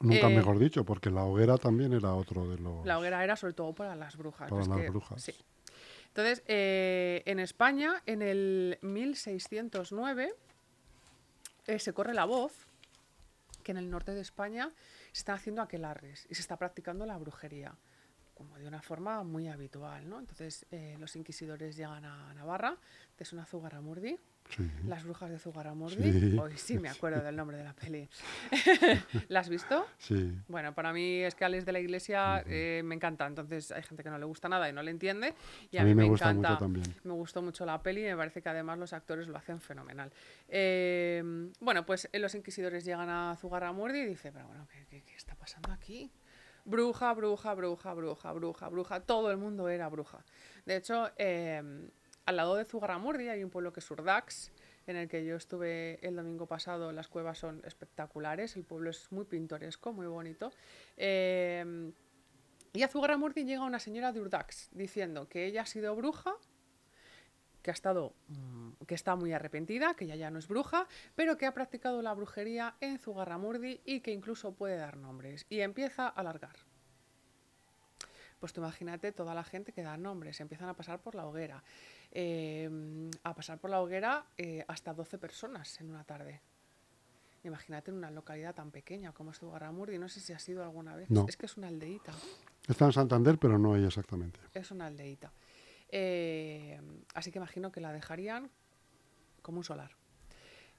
Nunca 0.00 0.28
Eh, 0.30 0.36
mejor 0.36 0.58
dicho, 0.58 0.84
porque 0.84 1.10
la 1.10 1.24
hoguera 1.24 1.56
también 1.58 1.92
era 1.92 2.14
otro 2.14 2.48
de 2.48 2.58
los. 2.58 2.86
La 2.86 2.98
hoguera 2.98 3.24
era 3.24 3.34
sobre 3.36 3.54
todo 3.54 3.72
para 3.74 3.96
las 3.96 4.16
brujas. 4.16 4.48
Para 4.48 4.64
las 4.64 4.78
que- 4.80 4.90
brujas. 4.90 5.22
sí. 5.22 5.34
Entonces, 6.08 6.42
eh, 6.48 7.22
en 7.26 7.38
España, 7.38 8.02
en 8.06 8.22
el 8.22 8.78
1609, 8.82 10.34
eh, 11.66 11.78
se 11.78 11.92
corre 11.92 12.14
la 12.14 12.24
voz 12.24 12.66
que 13.68 13.72
en 13.72 13.76
el 13.76 13.90
norte 13.90 14.14
de 14.14 14.22
España 14.22 14.72
se 15.12 15.18
están 15.18 15.34
haciendo 15.34 15.60
aquelarres 15.60 16.26
y 16.30 16.34
se 16.34 16.40
está 16.40 16.56
practicando 16.56 17.04
la 17.04 17.18
brujería, 17.18 17.76
como 18.32 18.56
de 18.56 18.66
una 18.66 18.80
forma 18.80 19.22
muy 19.24 19.46
habitual, 19.46 20.08
¿no? 20.08 20.18
Entonces, 20.18 20.64
eh, 20.70 20.96
los 20.98 21.14
inquisidores 21.16 21.76
llegan 21.76 22.06
a 22.06 22.32
Navarra, 22.32 22.78
te 23.14 23.26
suena 23.26 23.44
Zugarramurdi, 23.44 24.18
Sí. 24.48 24.70
las 24.86 25.04
brujas 25.04 25.30
de 25.30 25.38
Zugarramurdi, 25.38 26.12
Sí. 26.12 26.38
hoy 26.38 26.56
sí 26.56 26.78
me 26.78 26.88
acuerdo 26.88 27.22
del 27.22 27.36
nombre 27.36 27.56
de 27.58 27.64
la 27.64 27.74
peli. 27.74 28.08
¿La 29.28 29.40
has 29.40 29.48
visto? 29.48 29.86
Sí. 29.98 30.32
Bueno, 30.48 30.74
para 30.74 30.92
mí 30.92 31.22
es 31.22 31.34
que 31.34 31.44
Alex 31.44 31.66
de 31.66 31.72
la 31.72 31.80
Iglesia 31.80 32.42
eh, 32.46 32.82
me 32.84 32.94
encanta, 32.94 33.26
entonces 33.26 33.70
hay 33.72 33.82
gente 33.82 34.02
que 34.02 34.10
no 34.10 34.18
le 34.18 34.24
gusta 34.24 34.48
nada 34.48 34.68
y 34.68 34.72
no 34.72 34.82
le 34.82 34.90
entiende 34.90 35.34
y 35.70 35.76
a, 35.76 35.82
A 35.82 35.84
mí 35.84 35.94
me 35.94 36.02
me 36.04 36.08
gusta 36.08 36.30
encanta. 36.30 36.48
mucho 36.50 36.58
también. 36.60 36.94
Me 37.04 37.12
gustó 37.12 37.42
mucho 37.42 37.66
la 37.66 37.82
peli 37.82 38.00
y 38.02 38.08
me 38.08 38.16
parece 38.16 38.40
que 38.42 38.48
además 38.48 38.78
los 38.78 38.92
actores 38.92 39.28
lo 39.28 39.36
hacen 39.36 39.60
fenomenal. 39.60 40.10
Eh, 40.48 41.22
bueno, 41.60 41.84
pues 41.84 42.08
eh, 42.12 42.18
los 42.18 42.34
inquisidores 42.34 42.84
llegan 42.84 43.08
a 43.10 43.36
Zugarramurdi 43.36 43.98
y 44.00 44.06
dicen, 44.06 44.32
pero 44.32 44.46
bueno, 44.46 44.66
¿qué, 44.72 44.86
qué- 44.88 45.02
qué 45.02 45.14
está 45.14 45.34
pasando 45.34 45.72
aquí? 45.72 46.10
Bruja, 46.64 47.14
bruja, 47.14 47.54
bruja, 47.54 47.94
bruja, 47.94 48.32
bruja, 48.32 48.68
bruja. 48.68 49.00
Todo 49.00 49.30
el 49.30 49.36
mundo 49.38 49.68
era 49.68 49.88
bruja. 49.88 50.24
De 50.66 50.76
hecho, 50.76 51.10
eh, 51.16 51.88
al 52.28 52.36
lado 52.36 52.56
de 52.56 52.66
Zugarramurdi 52.66 53.30
hay 53.30 53.42
un 53.42 53.48
pueblo 53.48 53.72
que 53.72 53.80
es 53.80 53.90
Urdax, 53.90 54.52
en 54.86 54.96
el 54.96 55.08
que 55.08 55.24
yo 55.24 55.34
estuve 55.34 55.98
el 56.06 56.14
domingo 56.14 56.44
pasado. 56.44 56.92
Las 56.92 57.08
cuevas 57.08 57.38
son 57.38 57.62
espectaculares, 57.64 58.54
el 58.56 58.64
pueblo 58.64 58.90
es 58.90 59.10
muy 59.10 59.24
pintoresco, 59.24 59.94
muy 59.94 60.06
bonito. 60.06 60.52
Eh, 60.98 61.90
y 62.74 62.82
a 62.82 62.88
Zugarramurdi 62.88 63.44
llega 63.44 63.64
una 63.64 63.78
señora 63.78 64.12
de 64.12 64.20
Urdax 64.20 64.68
diciendo 64.72 65.26
que 65.26 65.46
ella 65.46 65.62
ha 65.62 65.66
sido 65.66 65.96
bruja, 65.96 66.34
que 67.62 67.70
ha 67.70 67.72
estado, 67.72 68.12
mm, 68.26 68.84
que 68.86 68.94
está 68.94 69.16
muy 69.16 69.32
arrepentida, 69.32 69.94
que 69.94 70.04
ella 70.04 70.16
ya 70.16 70.30
no 70.30 70.38
es 70.38 70.48
bruja, 70.48 70.86
pero 71.14 71.38
que 71.38 71.46
ha 71.46 71.54
practicado 71.54 72.02
la 72.02 72.12
brujería 72.12 72.74
en 72.82 72.98
Zugarramurdi 72.98 73.80
y 73.86 74.00
que 74.00 74.10
incluso 74.10 74.52
puede 74.52 74.76
dar 74.76 74.98
nombres. 74.98 75.46
Y 75.48 75.60
empieza 75.60 76.04
a 76.04 76.08
alargar. 76.10 76.56
Pues 78.38 78.52
tú 78.52 78.60
imagínate 78.60 79.12
toda 79.12 79.34
la 79.34 79.44
gente 79.44 79.72
que 79.72 79.82
da 79.82 79.96
nombres, 79.96 80.40
empiezan 80.40 80.68
a 80.68 80.74
pasar 80.74 81.00
por 81.00 81.14
la 81.14 81.26
hoguera. 81.26 81.64
Eh, 82.20 82.68
a 83.22 83.32
pasar 83.32 83.60
por 83.60 83.70
la 83.70 83.80
hoguera 83.80 84.26
eh, 84.36 84.64
hasta 84.66 84.92
12 84.92 85.18
personas 85.18 85.80
en 85.80 85.88
una 85.88 86.02
tarde. 86.02 86.40
Imagínate 87.44 87.92
en 87.92 87.96
una 87.96 88.10
localidad 88.10 88.56
tan 88.56 88.72
pequeña 88.72 89.12
como 89.12 89.30
es 89.30 89.38
Zugarramurdi, 89.38 89.98
no 89.98 90.08
sé 90.08 90.18
si 90.18 90.32
has 90.32 90.48
ido 90.48 90.64
alguna 90.64 90.96
vez. 90.96 91.08
No. 91.10 91.26
Es 91.28 91.36
que 91.36 91.46
es 91.46 91.56
una 91.56 91.68
aldeíta. 91.68 92.12
Está 92.66 92.86
en 92.86 92.92
Santander, 92.92 93.38
pero 93.38 93.56
no 93.56 93.76
ella 93.76 93.86
exactamente. 93.86 94.40
Es 94.52 94.72
una 94.72 94.86
aldeíta. 94.86 95.32
Eh, 95.90 96.80
así 97.14 97.30
que 97.30 97.38
imagino 97.38 97.70
que 97.70 97.80
la 97.80 97.92
dejarían 97.92 98.50
como 99.40 99.58
un 99.58 99.64
solar. 99.64 99.92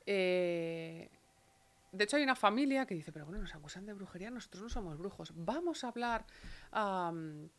Eh, 0.06 1.10
de 1.94 2.04
hecho, 2.04 2.18
hay 2.18 2.24
una 2.24 2.36
familia 2.36 2.86
que 2.86 2.96
dice, 2.96 3.14
pero 3.14 3.26
bueno, 3.26 3.40
nos 3.42 3.56
acusan 3.56 3.86
de 3.86 3.94
brujería, 3.94 4.30
nosotros 4.30 4.62
no 4.62 4.70
somos 4.70 4.98
brujos. 4.98 5.32
Vamos 5.36 5.86
a 5.86 5.88
hablar 5.88 6.26
am, 6.72 7.50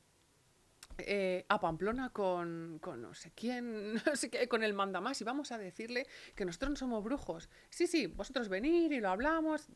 eh, 0.99 1.45
a 1.49 1.61
Pamplona 1.61 2.11
con, 2.11 2.79
con 2.81 3.03
no 3.03 3.15
sé 3.15 3.33
quién, 3.35 3.95
no 4.07 4.17
sé 4.17 4.31
qué, 4.31 4.49
con 4.49 4.63
el 4.63 4.75
mandamás 4.75 5.21
y 5.21 5.25
vamos 5.25 5.53
a 5.53 5.59
decirle 5.59 6.07
que 6.35 6.45
nosotros 6.45 6.71
no 6.71 6.77
somos 6.77 7.05
brujos. 7.05 7.49
Sí, 7.69 7.87
sí, 7.87 8.07
vosotros 8.07 8.49
venir 8.49 8.93
y 8.93 9.01
lo 9.01 9.11
hablamos. 9.11 9.69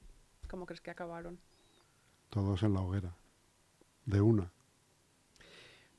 ¿Cómo 0.48 0.66
crees 0.66 0.80
que 0.80 0.90
acabaron? 0.90 1.40
Todos 2.30 2.62
en 2.62 2.74
la 2.74 2.80
hoguera. 2.80 3.16
De 4.04 4.20
una. 4.20 4.52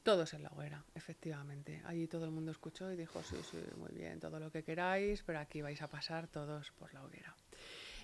Todos 0.03 0.35
en 0.35 0.43
la 0.43 0.49
hoguera, 0.49 0.85
efectivamente. 0.93 1.81
Allí 1.85 2.07
todo 2.07 2.25
el 2.25 2.31
mundo 2.31 2.51
escuchó 2.51 2.91
y 2.91 2.95
dijo, 2.95 3.23
sí, 3.23 3.37
sí, 3.49 3.57
muy 3.77 3.91
bien, 3.91 4.19
todo 4.19 4.39
lo 4.39 4.51
que 4.51 4.63
queráis, 4.63 5.23
pero 5.23 5.39
aquí 5.39 5.63
vais 5.63 5.81
a 5.81 5.87
pasar 5.87 6.27
todos 6.27 6.71
por 6.73 6.93
la 6.93 7.03
hoguera. 7.03 7.35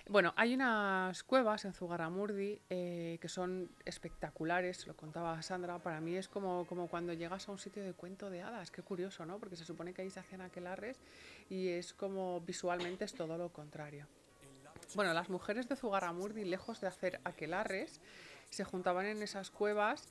Bueno, 0.08 0.32
hay 0.36 0.54
unas 0.54 1.22
cuevas 1.22 1.64
en 1.64 1.72
Zugarramurdi 1.72 2.60
eh, 2.68 3.18
que 3.20 3.28
son 3.28 3.70
espectaculares, 3.84 4.86
lo 4.86 4.96
contaba 4.96 5.40
Sandra, 5.42 5.78
para 5.78 6.00
mí 6.00 6.16
es 6.16 6.28
como, 6.28 6.66
como 6.66 6.88
cuando 6.88 7.12
llegas 7.12 7.48
a 7.48 7.52
un 7.52 7.58
sitio 7.58 7.84
de 7.84 7.92
cuento 7.92 8.28
de 8.28 8.42
hadas, 8.42 8.70
qué 8.70 8.82
curioso, 8.82 9.24
¿no? 9.24 9.38
Porque 9.38 9.56
se 9.56 9.64
supone 9.64 9.94
que 9.94 10.02
ahí 10.02 10.10
se 10.10 10.20
hacían 10.20 10.40
aquelarres 10.40 10.98
y 11.48 11.68
es 11.68 11.94
como 11.94 12.40
visualmente 12.40 13.04
es 13.04 13.14
todo 13.14 13.38
lo 13.38 13.50
contrario. 13.50 14.06
Bueno, 14.94 15.14
las 15.14 15.30
mujeres 15.30 15.68
de 15.68 15.76
Zugarramurdi, 15.76 16.44
lejos 16.44 16.80
de 16.80 16.88
hacer 16.88 17.20
aquelarres, 17.24 18.00
se 18.50 18.64
juntaban 18.64 19.06
en 19.06 19.22
esas 19.22 19.50
cuevas, 19.50 20.08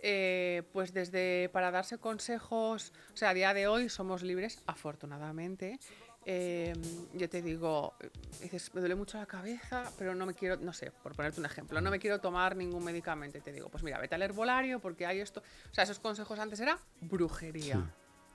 eh, 0.00 0.62
pues 0.72 0.94
desde 0.94 1.50
para 1.52 1.70
darse 1.70 1.98
consejos, 1.98 2.92
o 3.12 3.16
sea, 3.16 3.30
a 3.30 3.34
día 3.34 3.54
de 3.54 3.66
hoy 3.66 3.88
somos 3.88 4.22
libres, 4.22 4.62
afortunadamente. 4.66 5.78
Eh, 6.24 6.72
yo 7.14 7.28
te 7.28 7.42
digo, 7.42 7.94
dices, 8.40 8.72
me 8.74 8.80
duele 8.80 8.94
mucho 8.94 9.18
la 9.18 9.26
cabeza, 9.26 9.90
pero 9.98 10.14
no 10.14 10.24
me 10.24 10.34
quiero, 10.34 10.56
no 10.56 10.72
sé, 10.72 10.92
por 11.02 11.16
ponerte 11.16 11.40
un 11.40 11.46
ejemplo, 11.46 11.80
no 11.80 11.90
me 11.90 11.98
quiero 11.98 12.20
tomar 12.20 12.54
ningún 12.56 12.84
medicamento. 12.84 13.38
Y 13.38 13.40
te 13.40 13.52
digo, 13.52 13.68
pues 13.68 13.82
mira, 13.82 13.98
vete 13.98 14.14
al 14.14 14.22
herbolario 14.22 14.78
porque 14.78 15.04
hay 15.04 15.18
esto. 15.20 15.42
O 15.70 15.74
sea, 15.74 15.84
esos 15.84 15.98
consejos 15.98 16.38
antes 16.38 16.60
era 16.60 16.78
brujería, 17.00 17.74
Sí. 17.74 17.82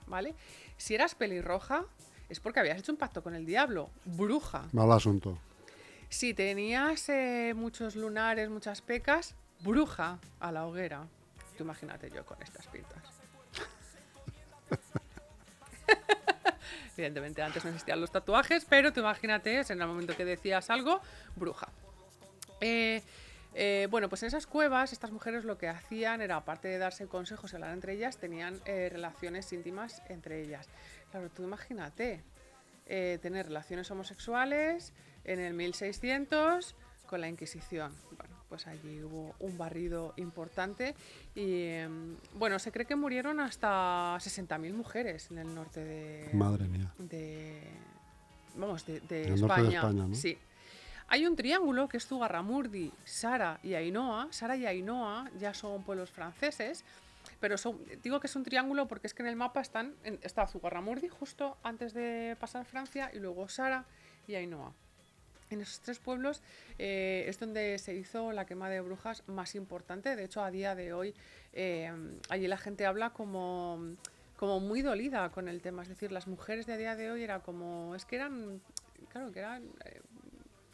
¿vale? 0.06 0.34
Si 0.76 0.94
eras 0.94 1.14
pelirroja, 1.14 1.84
es 2.28 2.40
porque 2.40 2.60
habías 2.60 2.78
hecho 2.78 2.92
un 2.92 2.98
pacto 2.98 3.22
con 3.22 3.34
el 3.34 3.46
diablo, 3.46 3.90
bruja. 4.04 4.68
Mal 4.72 4.92
asunto. 4.92 5.38
Si 6.10 6.34
tenías 6.34 7.08
eh, 7.08 7.54
muchos 7.56 7.96
lunares, 7.96 8.50
muchas 8.50 8.82
pecas, 8.82 9.34
bruja 9.60 10.18
a 10.40 10.52
la 10.52 10.66
hoguera. 10.66 11.06
Tú 11.56 11.64
imagínate 11.64 12.10
yo 12.10 12.24
con 12.26 12.40
estas 12.42 12.66
pintas. 12.66 13.02
Evidentemente 16.98 17.42
antes 17.42 17.64
no 17.64 17.70
existían 17.70 18.00
los 18.00 18.10
tatuajes, 18.10 18.64
pero 18.64 18.92
tú 18.92 19.00
imagínate, 19.00 19.60
en 19.60 19.80
el 19.80 19.86
momento 19.86 20.16
que 20.16 20.24
decías 20.24 20.68
algo, 20.68 21.00
bruja. 21.36 21.68
Eh, 22.60 23.02
eh, 23.54 23.88
bueno, 23.90 24.08
pues 24.08 24.22
en 24.22 24.28
esas 24.28 24.46
cuevas 24.46 24.92
estas 24.92 25.10
mujeres 25.10 25.44
lo 25.44 25.58
que 25.58 25.68
hacían 25.68 26.20
era, 26.20 26.36
aparte 26.36 26.68
de 26.68 26.78
darse 26.78 27.06
consejos 27.06 27.52
y 27.52 27.56
hablar 27.56 27.72
entre 27.72 27.94
ellas, 27.94 28.18
tenían 28.18 28.60
eh, 28.66 28.88
relaciones 28.90 29.52
íntimas 29.52 30.02
entre 30.08 30.42
ellas. 30.42 30.68
Claro, 31.10 31.30
tú 31.30 31.44
imagínate 31.44 32.22
eh, 32.86 33.18
tener 33.22 33.46
relaciones 33.46 33.90
homosexuales 33.90 34.92
en 35.24 35.40
el 35.40 35.54
1600 35.54 36.74
con 37.06 37.20
la 37.20 37.28
Inquisición. 37.28 37.94
Bueno, 38.16 38.37
pues 38.48 38.66
allí 38.66 39.02
hubo 39.02 39.34
un 39.40 39.56
barrido 39.58 40.14
importante 40.16 40.94
y, 41.34 41.64
em, 41.64 42.16
bueno, 42.34 42.58
se 42.58 42.72
cree 42.72 42.86
que 42.86 42.96
murieron 42.96 43.40
hasta 43.40 44.16
60.000 44.20 44.72
mujeres 44.72 45.30
en 45.30 45.38
el 45.38 45.54
norte 45.54 45.84
de, 45.84 46.30
Madre 46.34 46.66
mía. 46.68 46.92
de 46.98 47.62
vamos 48.56 48.86
de, 48.86 49.00
de 49.00 49.26
En 49.28 49.32
el 49.34 49.40
norte 49.40 49.62
de 49.62 49.68
España. 49.68 49.78
España, 49.80 50.06
¿no? 50.08 50.14
Sí. 50.14 50.38
Hay 51.10 51.26
un 51.26 51.36
triángulo 51.36 51.88
que 51.88 51.96
es 51.96 52.06
Zugarramurdi, 52.06 52.92
Sara 53.04 53.60
y 53.62 53.74
Ainhoa. 53.74 54.28
Sara 54.30 54.56
y 54.56 54.66
Ainhoa 54.66 55.30
ya 55.38 55.54
son 55.54 55.82
pueblos 55.82 56.10
franceses, 56.10 56.84
pero 57.40 57.56
son, 57.56 57.78
digo 58.02 58.20
que 58.20 58.26
es 58.26 58.36
un 58.36 58.44
triángulo 58.44 58.88
porque 58.88 59.06
es 59.06 59.14
que 59.14 59.22
en 59.22 59.28
el 59.28 59.36
mapa 59.36 59.60
están 59.60 59.94
en- 60.04 60.18
está 60.22 60.46
Zugarramurdi 60.46 61.08
justo 61.08 61.56
antes 61.62 61.94
de 61.94 62.36
pasar 62.40 62.64
Francia 62.66 63.10
y 63.14 63.20
luego 63.20 63.48
Sara 63.48 63.84
y 64.26 64.34
Ainhoa. 64.34 64.72
En 65.50 65.60
esos 65.60 65.80
tres 65.80 65.98
pueblos 65.98 66.42
eh, 66.78 67.24
es 67.28 67.38
donde 67.38 67.78
se 67.78 67.94
hizo 67.94 68.32
la 68.32 68.44
quema 68.46 68.68
de 68.68 68.80
brujas 68.80 69.22
más 69.26 69.54
importante. 69.54 70.14
De 70.14 70.24
hecho, 70.24 70.42
a 70.42 70.50
día 70.50 70.74
de 70.74 70.92
hoy, 70.92 71.14
eh, 71.52 71.90
allí 72.28 72.46
la 72.46 72.58
gente 72.58 72.84
habla 72.86 73.10
como, 73.10 73.78
como 74.36 74.60
muy 74.60 74.82
dolida 74.82 75.30
con 75.30 75.48
el 75.48 75.62
tema. 75.62 75.82
Es 75.82 75.88
decir, 75.88 76.12
las 76.12 76.26
mujeres 76.26 76.66
de 76.66 76.74
a 76.74 76.76
día 76.76 76.96
de 76.96 77.10
hoy 77.10 77.22
era 77.22 77.40
como. 77.40 77.94
Es 77.94 78.04
que 78.04 78.16
eran. 78.16 78.60
Claro, 79.10 79.32
que 79.32 79.38
eran. 79.38 79.62
eh, 79.84 80.00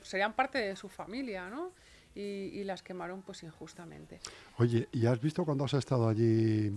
serían 0.03 0.35
parte 0.35 0.59
de 0.59 0.77
su 0.77 0.89
familia, 0.89 1.49
¿no? 1.49 1.73
y, 2.15 2.21
y 2.21 2.65
las 2.65 2.83
quemaron 2.83 3.23
pues 3.23 3.43
injustamente. 3.43 4.21
Oye, 4.59 4.89
¿y 4.93 5.07
has 5.07 5.21
visto 5.21 5.45
cuando 5.45 5.65
has 5.65 5.75
estado 5.75 6.09
allí, 6.09 6.73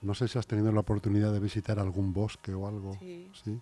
no 0.00 0.14
sé 0.14 0.28
si 0.28 0.38
has 0.38 0.46
tenido 0.46 0.72
la 0.72 0.80
oportunidad 0.80 1.32
de 1.32 1.40
visitar 1.40 1.78
algún 1.78 2.12
bosque 2.12 2.54
o 2.54 2.66
algo? 2.66 2.96
Sí. 2.98 3.30
¿sí? 3.44 3.60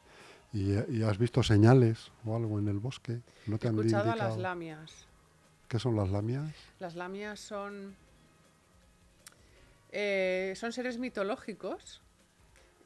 ¿Y, 0.52 0.73
y 0.99 1.02
has 1.02 1.19
visto 1.19 1.42
señales 1.42 2.11
o 2.25 2.35
algo 2.37 2.59
en 2.59 2.69
el 2.69 2.78
bosque? 2.78 3.21
¿No 3.47 3.59
te 3.59 3.66
He 3.66 3.71
han 3.71 3.76
escuchado 3.78 4.11
a 4.12 4.16
las 4.16 4.37
lamias. 4.37 4.92
¿Qué 5.69 5.78
son 5.78 5.95
las 5.97 6.11
lamias? 6.11 6.52
Las 6.80 6.97
lamias 6.97 7.38
son. 7.38 7.95
eh, 9.92 10.52
son 10.57 10.73
seres 10.73 10.99
mitológicos. 10.99 12.02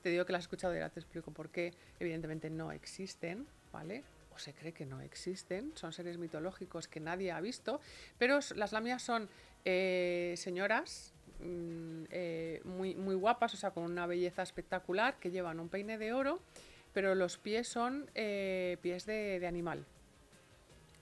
Te 0.03 0.11
digo 0.11 0.27
que 0.27 0.33
las 0.33 0.43
he 0.43 0.45
escuchado 0.45 0.75
y 0.75 0.77
ahora 0.77 0.91
te 0.91 1.01
explico 1.01 1.31
por 1.31 1.49
qué. 1.49 1.73
Evidentemente 1.99 2.51
no 2.51 2.73
existen, 2.73 3.47
¿vale? 3.73 4.05
O 4.35 4.39
se 4.39 4.53
cree 4.53 4.73
que 4.73 4.85
no 4.85 5.01
existen. 5.01 5.73
Son 5.77 5.93
seres 5.95 6.19
mitológicos 6.19 6.89
que 6.89 7.01
nadie 7.01 7.33
ha 7.33 7.41
visto. 7.41 7.81
Pero 8.19 8.41
las 8.57 8.73
lamias 8.73 9.01
son 9.03 9.29
eh, 9.65 10.35
señoras 10.37 11.15
mm, 11.41 12.05
eh, 12.11 12.61
muy, 12.65 12.95
muy 12.97 13.15
guapas, 13.15 13.55
o 13.55 13.57
sea, 13.57 13.71
con 13.71 13.85
una 13.85 14.07
belleza 14.07 14.43
espectacular, 14.43 15.17
que 15.19 15.31
llevan 15.31 15.59
un 15.61 15.71
peine 15.71 15.97
de 15.97 16.13
oro, 16.13 16.41
pero 16.95 17.15
los 17.15 17.37
pies 17.37 17.69
son 17.69 18.09
eh, 18.15 18.79
pies 18.81 19.05
de, 19.05 19.39
de 19.41 19.47
animal. 19.47 19.85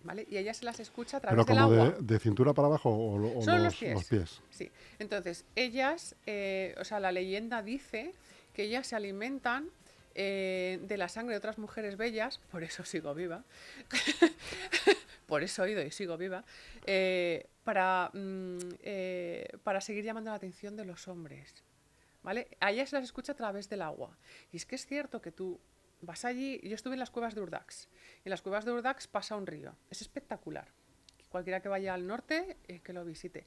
¿Vale? 0.05 0.27
Y 0.29 0.37
ella 0.37 0.53
se 0.53 0.65
las 0.65 0.81
escucha 0.81 1.19
a 1.19 1.21
través 1.21 1.47
¿Pero 1.47 1.55
del 1.55 1.63
agua. 1.63 1.91
de, 1.93 2.03
de 2.03 2.19
cintura 2.19 2.53
para 2.53 2.67
abajo 2.67 2.91
o, 2.91 3.19
lo- 3.19 3.39
o 3.39 3.43
Son 3.43 3.55
los, 3.63 3.65
los 3.67 3.77
pies. 3.77 3.95
los 3.95 4.05
pies? 4.07 4.41
Sí, 4.51 4.69
entonces 4.99 5.45
ellas, 5.55 6.17
eh, 6.27 6.75
o 6.81 6.85
sea, 6.85 6.99
la 6.99 7.13
leyenda 7.13 7.63
dice 7.63 8.13
que 8.53 8.65
ellas 8.65 8.89
se 8.89 8.97
alimentan 8.97 9.69
eh, 10.17 10.81
de 10.83 10.97
la 10.97 11.09
sangre 11.09 11.35
de 11.35 11.39
otras 11.39 11.57
mujeres 11.59 11.97
bellas, 11.97 12.41
por 12.51 12.65
eso 12.65 12.85
sigo 12.85 13.15
viva, 13.15 13.45
por 15.27 15.43
eso 15.43 15.65
he 15.65 15.71
ido 15.73 15.83
y 15.83 15.91
sigo 15.91 16.17
viva, 16.19 16.45
eh, 16.87 17.47
para, 17.65 18.11
mm, 18.13 18.59
para 19.63 19.81
seguir 19.81 20.05
llamando 20.05 20.31
la 20.31 20.37
atención 20.37 20.77
de 20.77 20.85
los 20.85 21.07
hombres. 21.09 21.63
¿Vale? 22.25 22.49
A 22.61 22.71
ellas 22.71 22.91
se 22.91 22.97
las 22.97 23.05
escucha 23.05 23.33
a 23.33 23.37
través 23.37 23.69
del 23.69 23.83
agua. 23.83 24.17
Y 24.53 24.57
es 24.57 24.65
que 24.67 24.77
es 24.77 24.87
cierto 24.87 25.21
que 25.21 25.33
tú 25.33 25.59
vas 26.03 26.25
allí, 26.25 26.61
yo 26.63 26.75
estuve 26.75 26.95
en 26.95 27.01
las 27.01 27.11
cuevas 27.11 27.35
de 27.35 27.41
Urdax, 27.41 27.89
en 28.25 28.31
las 28.31 28.43
cuevas 28.43 28.65
de 28.65 28.73
Urdax 28.73 29.07
pasa 29.09 29.37
un 29.37 29.47
río, 29.47 29.75
es 29.91 30.03
espectacular. 30.03 30.69
Cualquiera 31.31 31.61
que 31.61 31.69
vaya 31.69 31.95
al 31.95 32.07
norte, 32.07 32.59
eh, 32.69 32.81
que 32.81 32.93
lo 32.93 33.05
visite. 33.05 33.47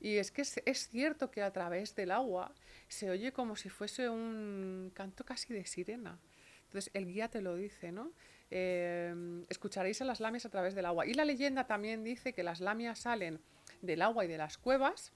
Y 0.00 0.16
es 0.16 0.30
que 0.30 0.42
es, 0.42 0.60
es 0.66 0.88
cierto 0.88 1.30
que 1.30 1.42
a 1.42 1.52
través 1.52 1.94
del 1.94 2.10
agua 2.10 2.52
se 2.88 3.08
oye 3.08 3.32
como 3.32 3.56
si 3.56 3.70
fuese 3.70 4.10
un 4.10 4.92
canto 4.94 5.24
casi 5.24 5.54
de 5.54 5.64
sirena. 5.64 6.18
Entonces 6.64 6.90
el 6.92 7.06
guía 7.06 7.28
te 7.28 7.40
lo 7.40 7.56
dice, 7.56 7.92
¿no? 7.92 8.12
Eh, 8.50 9.44
escucharéis 9.48 10.02
a 10.02 10.04
las 10.04 10.20
lamias 10.20 10.44
a 10.44 10.50
través 10.50 10.74
del 10.74 10.84
agua. 10.84 11.06
Y 11.06 11.14
la 11.14 11.24
leyenda 11.24 11.66
también 11.66 12.04
dice 12.04 12.34
que 12.34 12.42
las 12.42 12.60
lamias 12.60 12.98
salen 12.98 13.40
del 13.80 14.02
agua 14.02 14.26
y 14.26 14.28
de 14.28 14.36
las 14.36 14.58
cuevas, 14.58 15.12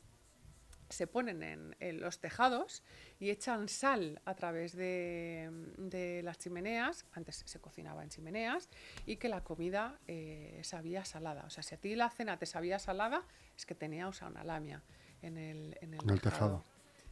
se 0.89 1.07
ponen 1.07 1.43
en, 1.43 1.77
en 1.81 2.01
los 2.01 2.19
tejados 2.21 2.83
y 3.19 3.31
echan 3.31 3.69
sal 3.69 4.21
a 4.25 4.35
través 4.35 4.75
de, 4.77 5.51
de 5.79 6.23
las 6.23 6.39
chimeneas, 6.39 7.05
antes 7.13 7.43
se 7.45 7.61
cocinaba 7.61 8.03
en 8.03 8.11
chimeneas, 8.11 8.69
y 9.05 9.17
que 9.17 9.29
la 9.29 9.43
comida 9.43 9.99
eh, 10.07 10.61
sabía 10.63 11.05
salada. 11.05 11.45
O 11.47 11.51
sea, 11.51 11.63
si 11.63 11.75
a 11.75 11.79
ti 11.79 11.95
la 11.97 12.11
cena 12.11 12.39
te 12.39 12.47
sabía 12.47 12.79
salada, 12.79 13.23
es 13.57 13.67
que 13.67 13.75
tenía 13.75 14.09
o 14.09 14.13
sea, 14.13 14.29
una 14.29 14.45
lamia 14.45 14.83
en 15.23 15.37
el, 15.39 15.77
en 15.81 15.95
el 15.95 16.03
En 16.03 16.11
el 16.11 16.21
tejado. 16.21 16.65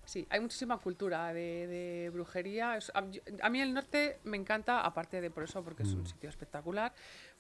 Sí, 0.07 0.27
hay 0.29 0.39
muchísima 0.41 0.77
cultura 0.79 1.33
de, 1.33 1.67
de 1.67 2.11
brujería. 2.13 2.77
Es- 2.77 2.93
a, 2.95 3.01
mí 3.01 3.61
el 3.61 3.73
norte 3.73 4.19
me 4.25 4.37
encanta, 4.37 4.83
aparte 4.83 5.23
de 5.23 5.31
por 5.31 5.45
eso, 5.45 5.65
porque 5.65 5.83
es 5.83 5.95
un 5.95 6.07
sitio 6.07 6.29
espectacular, 6.29 6.93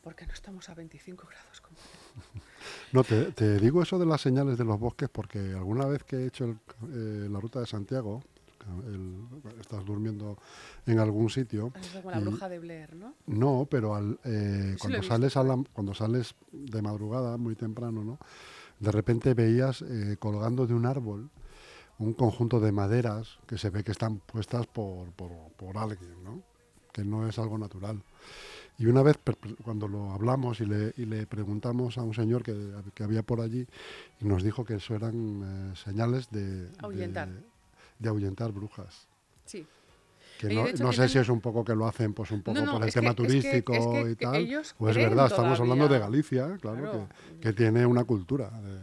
porque 0.02 0.26
no 0.26 0.32
estamos 0.32 0.68
a 0.70 0.74
25 0.74 1.26
grados. 1.26 1.60
Como... 1.60 1.76
No, 2.92 3.04
te, 3.04 3.32
te 3.32 3.58
digo 3.58 3.82
eso 3.82 3.98
de 3.98 4.06
las 4.06 4.20
señales 4.20 4.56
de 4.58 4.64
los 4.64 4.78
bosques 4.78 5.08
porque 5.08 5.38
alguna 5.54 5.86
vez 5.86 6.04
que 6.04 6.16
he 6.16 6.26
hecho 6.26 6.44
el- 6.44 6.58
eh, 6.92 7.28
la 7.30 7.40
ruta 7.40 7.60
de 7.60 7.66
Santiago, 7.66 8.22
el- 8.86 9.24
estás 9.60 9.84
durmiendo 9.84 10.38
en 10.86 10.98
algún 10.98 11.28
sitio. 11.28 11.70
Es 11.74 11.88
como 11.88 12.10
la 12.10 12.18
y- 12.20 12.22
bruja 12.22 12.48
de 12.48 12.58
Blair, 12.58 12.94
¿no? 12.96 13.14
No, 13.26 13.66
pero 13.70 13.94
al, 13.94 14.18
eh, 14.24 14.76
cuando, 14.80 15.02
sales 15.02 15.36
a 15.36 15.42
la- 15.42 15.48
también. 15.50 15.72
cuando 15.74 15.94
sales 15.94 16.34
de 16.52 16.80
madrugada, 16.82 17.36
muy 17.36 17.54
temprano, 17.56 18.02
¿no? 18.04 18.18
de 18.80 18.90
repente 18.90 19.34
veías 19.34 19.82
eh, 19.82 20.16
colgando 20.18 20.66
de 20.66 20.74
un 20.74 20.84
árbol 20.84 21.30
un 21.98 22.12
conjunto 22.12 22.58
de 22.58 22.72
maderas 22.72 23.38
que 23.46 23.56
se 23.56 23.70
ve 23.70 23.84
que 23.84 23.92
están 23.92 24.18
puestas 24.18 24.66
por, 24.66 25.12
por, 25.12 25.30
por 25.56 25.78
alguien, 25.78 26.24
¿no? 26.24 26.42
que 26.92 27.04
no 27.04 27.28
es 27.28 27.38
algo 27.38 27.56
natural. 27.56 28.02
Y 28.78 28.86
una 28.86 29.02
vez, 29.02 29.16
cuando 29.62 29.86
lo 29.86 30.10
hablamos 30.12 30.60
y 30.60 30.66
le, 30.66 30.92
y 30.96 31.04
le 31.06 31.26
preguntamos 31.26 31.96
a 31.96 32.02
un 32.02 32.12
señor 32.12 32.42
que, 32.42 32.54
que 32.94 33.04
había 33.04 33.22
por 33.22 33.40
allí, 33.40 33.66
y 34.20 34.24
nos 34.24 34.42
dijo 34.42 34.64
que 34.64 34.74
eso 34.74 34.94
eran 34.96 35.70
eh, 35.72 35.76
señales 35.76 36.28
de, 36.30 36.68
Ahuyentar. 36.78 37.28
de, 37.28 37.40
de 38.00 38.08
ahuyentar 38.08 38.50
brujas. 38.50 39.06
Sí. 39.44 39.64
Que 40.40 40.52
no, 40.52 40.64
no 40.80 40.92
sé 40.92 41.08
si 41.08 41.18
es 41.18 41.28
un 41.28 41.40
poco 41.40 41.64
que 41.64 41.76
lo 41.76 41.86
hacen 41.86 42.12
pues 42.12 42.32
un 42.32 42.42
poco 42.42 42.58
No, 42.58 42.66
no, 42.66 42.72
por 42.72 42.82
el 42.82 42.88
que- 42.92 43.00
tema 43.00 43.10
es 43.10 43.16
que- 43.16 43.22
turístico 43.22 43.72
es 43.74 43.86
que- 43.86 44.10
y 44.10 44.14
tal. 44.16 44.62
O 44.78 44.88
es 44.88 44.96
verdad, 44.96 45.26
estamos 45.26 45.60
hablando 45.60 45.86
de. 45.86 45.98
Galicia, 46.00 46.58
claro, 46.60 46.80
Claro. 46.80 47.08
Que, 47.34 47.40
que 47.40 47.52
tiene 47.52 47.86
una 47.86 48.02
cultura 48.02 48.50
de- 48.50 48.80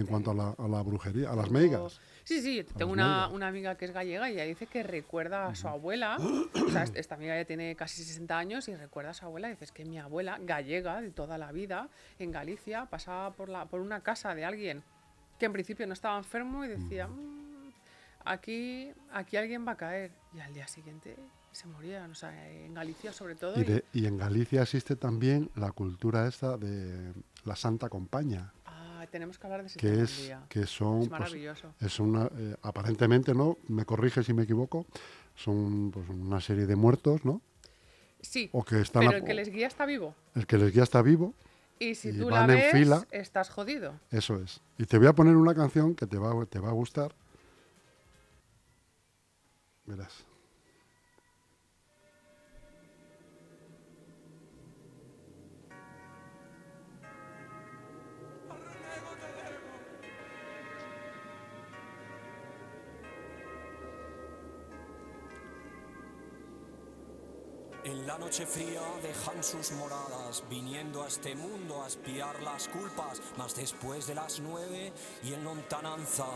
en 0.00 0.06
cuanto 0.06 0.30
a 0.30 0.34
la, 0.34 0.50
a 0.58 0.68
la 0.68 0.82
brujería, 0.82 1.30
a 1.30 1.36
las 1.36 1.50
meigas. 1.50 2.00
Sí, 2.24 2.40
sí, 2.42 2.64
tengo 2.76 2.92
una, 2.92 3.28
una 3.28 3.46
amiga 3.48 3.76
que 3.76 3.84
es 3.84 3.92
gallega 3.92 4.28
y 4.30 4.34
ella 4.34 4.44
dice 4.44 4.66
que 4.66 4.82
recuerda 4.82 5.46
a 5.46 5.54
su 5.54 5.68
abuela. 5.68 6.16
o 6.66 6.70
sea, 6.70 6.82
est- 6.82 6.96
esta 6.96 7.14
amiga 7.14 7.36
ya 7.36 7.44
tiene 7.44 7.74
casi 7.76 8.02
60 8.02 8.36
años 8.36 8.68
y 8.68 8.74
recuerda 8.74 9.10
a 9.10 9.14
su 9.14 9.24
abuela. 9.24 9.48
Y 9.48 9.52
dices 9.52 9.72
que 9.72 9.84
mi 9.84 9.98
abuela, 9.98 10.38
gallega 10.42 11.00
de 11.00 11.10
toda 11.10 11.38
la 11.38 11.52
vida, 11.52 11.88
en 12.18 12.32
Galicia, 12.32 12.86
pasaba 12.86 13.30
por, 13.32 13.48
la, 13.48 13.66
por 13.66 13.80
una 13.80 14.00
casa 14.00 14.34
de 14.34 14.44
alguien 14.44 14.82
que 15.38 15.46
en 15.46 15.52
principio 15.52 15.86
no 15.86 15.92
estaba 15.92 16.16
enfermo 16.18 16.64
y 16.64 16.68
decía, 16.68 17.06
"Mm, 17.08 17.70
aquí, 18.24 18.90
aquí 19.12 19.36
alguien 19.36 19.66
va 19.66 19.72
a 19.72 19.76
caer. 19.76 20.10
Y 20.34 20.40
al 20.40 20.52
día 20.52 20.66
siguiente 20.68 21.16
se 21.52 21.66
morían. 21.68 22.10
O 22.10 22.14
sea, 22.14 22.50
en 22.50 22.74
Galicia 22.74 23.12
sobre 23.12 23.34
todo. 23.36 23.56
Y, 23.58 23.60
y- 23.60 23.64
de- 23.64 23.84
y 23.92 24.06
en 24.06 24.16
Galicia 24.18 24.62
existe 24.62 24.96
también 24.96 25.50
la 25.54 25.72
cultura 25.72 26.26
esta 26.26 26.56
de 26.56 27.12
la 27.44 27.56
Santa 27.56 27.88
Compaña, 27.88 28.52
Ah, 28.52 28.55
tenemos 29.16 29.38
que 29.38 29.46
hablar 29.46 29.62
de 29.62 29.68
ese 29.68 29.78
que 29.78 30.02
es 30.02 30.18
día. 30.26 30.44
que 30.48 30.66
son 30.66 31.02
Es 31.02 31.08
pues, 31.08 31.20
maravilloso. 31.20 31.74
es 31.80 31.98
una 32.00 32.30
eh, 32.36 32.54
aparentemente 32.62 33.34
no, 33.34 33.56
me 33.68 33.84
corrige 33.84 34.22
si 34.22 34.32
me 34.32 34.42
equivoco, 34.44 34.86
son 35.34 35.90
pues, 35.90 36.08
una 36.08 36.40
serie 36.40 36.66
de 36.66 36.76
muertos, 36.76 37.24
¿no? 37.24 37.40
Sí, 38.20 38.48
O 38.52 38.64
que 38.64 38.80
están 38.80 39.04
pero 39.06 39.18
el 39.18 39.24
que 39.24 39.34
les 39.34 39.48
guía 39.50 39.66
está 39.68 39.86
vivo. 39.86 40.14
el 40.34 40.46
que 40.46 40.58
les 40.58 40.72
guía 40.72 40.82
está 40.82 41.00
vivo, 41.02 41.34
Y 41.78 41.94
si 41.94 42.08
y 42.08 42.18
tú 42.18 42.26
van 42.30 42.46
la 42.48 42.54
en 42.54 42.60
ves, 42.60 42.72
fila. 42.72 43.06
estás 43.10 43.50
jodido. 43.50 43.94
eso 44.10 44.40
es. 44.42 44.60
Y 44.78 44.84
te 44.86 44.98
voy 44.98 45.06
a 45.06 45.12
poner 45.14 45.36
una 45.36 45.54
canción 45.54 45.94
que 45.94 46.06
te 46.06 46.18
va, 46.18 46.44
te 46.46 46.58
va 46.58 46.68
a 46.70 46.72
gustar. 46.72 47.14
Verás. 49.86 50.24
La 68.06 68.16
noche 68.18 68.46
fría 68.46 68.82
dejan 69.02 69.42
sus 69.42 69.72
moradas, 69.72 70.44
viniendo 70.48 71.02
a 71.02 71.08
este 71.08 71.34
mundo 71.34 71.82
a 71.82 71.88
espiar 71.88 72.40
las 72.40 72.68
culpas. 72.68 73.20
Mas 73.36 73.56
después 73.56 74.06
de 74.06 74.14
las 74.14 74.38
nueve 74.38 74.92
y 75.24 75.32
en 75.32 75.42
lontananza, 75.42 76.26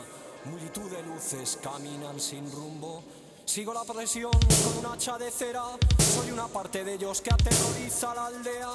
multitud 0.47 0.91
de 0.91 1.01
luces 1.05 1.61
caminan 1.63 2.19
sin 2.19 2.51
rumbo. 2.51 3.05
Sigo 3.45 3.73
la 3.73 3.85
presión 3.85 4.33
con 4.33 4.79
un 4.79 4.87
hacha 4.93 5.17
de 5.17 5.31
cera, 5.31 5.63
soy 5.99 6.33
una 6.33 6.49
parte 6.49 6.83
de 6.83 6.95
ellos 6.95 7.21
que 7.21 7.33
aterroriza 7.33 8.15
la 8.17 8.27
aldea. 8.27 8.71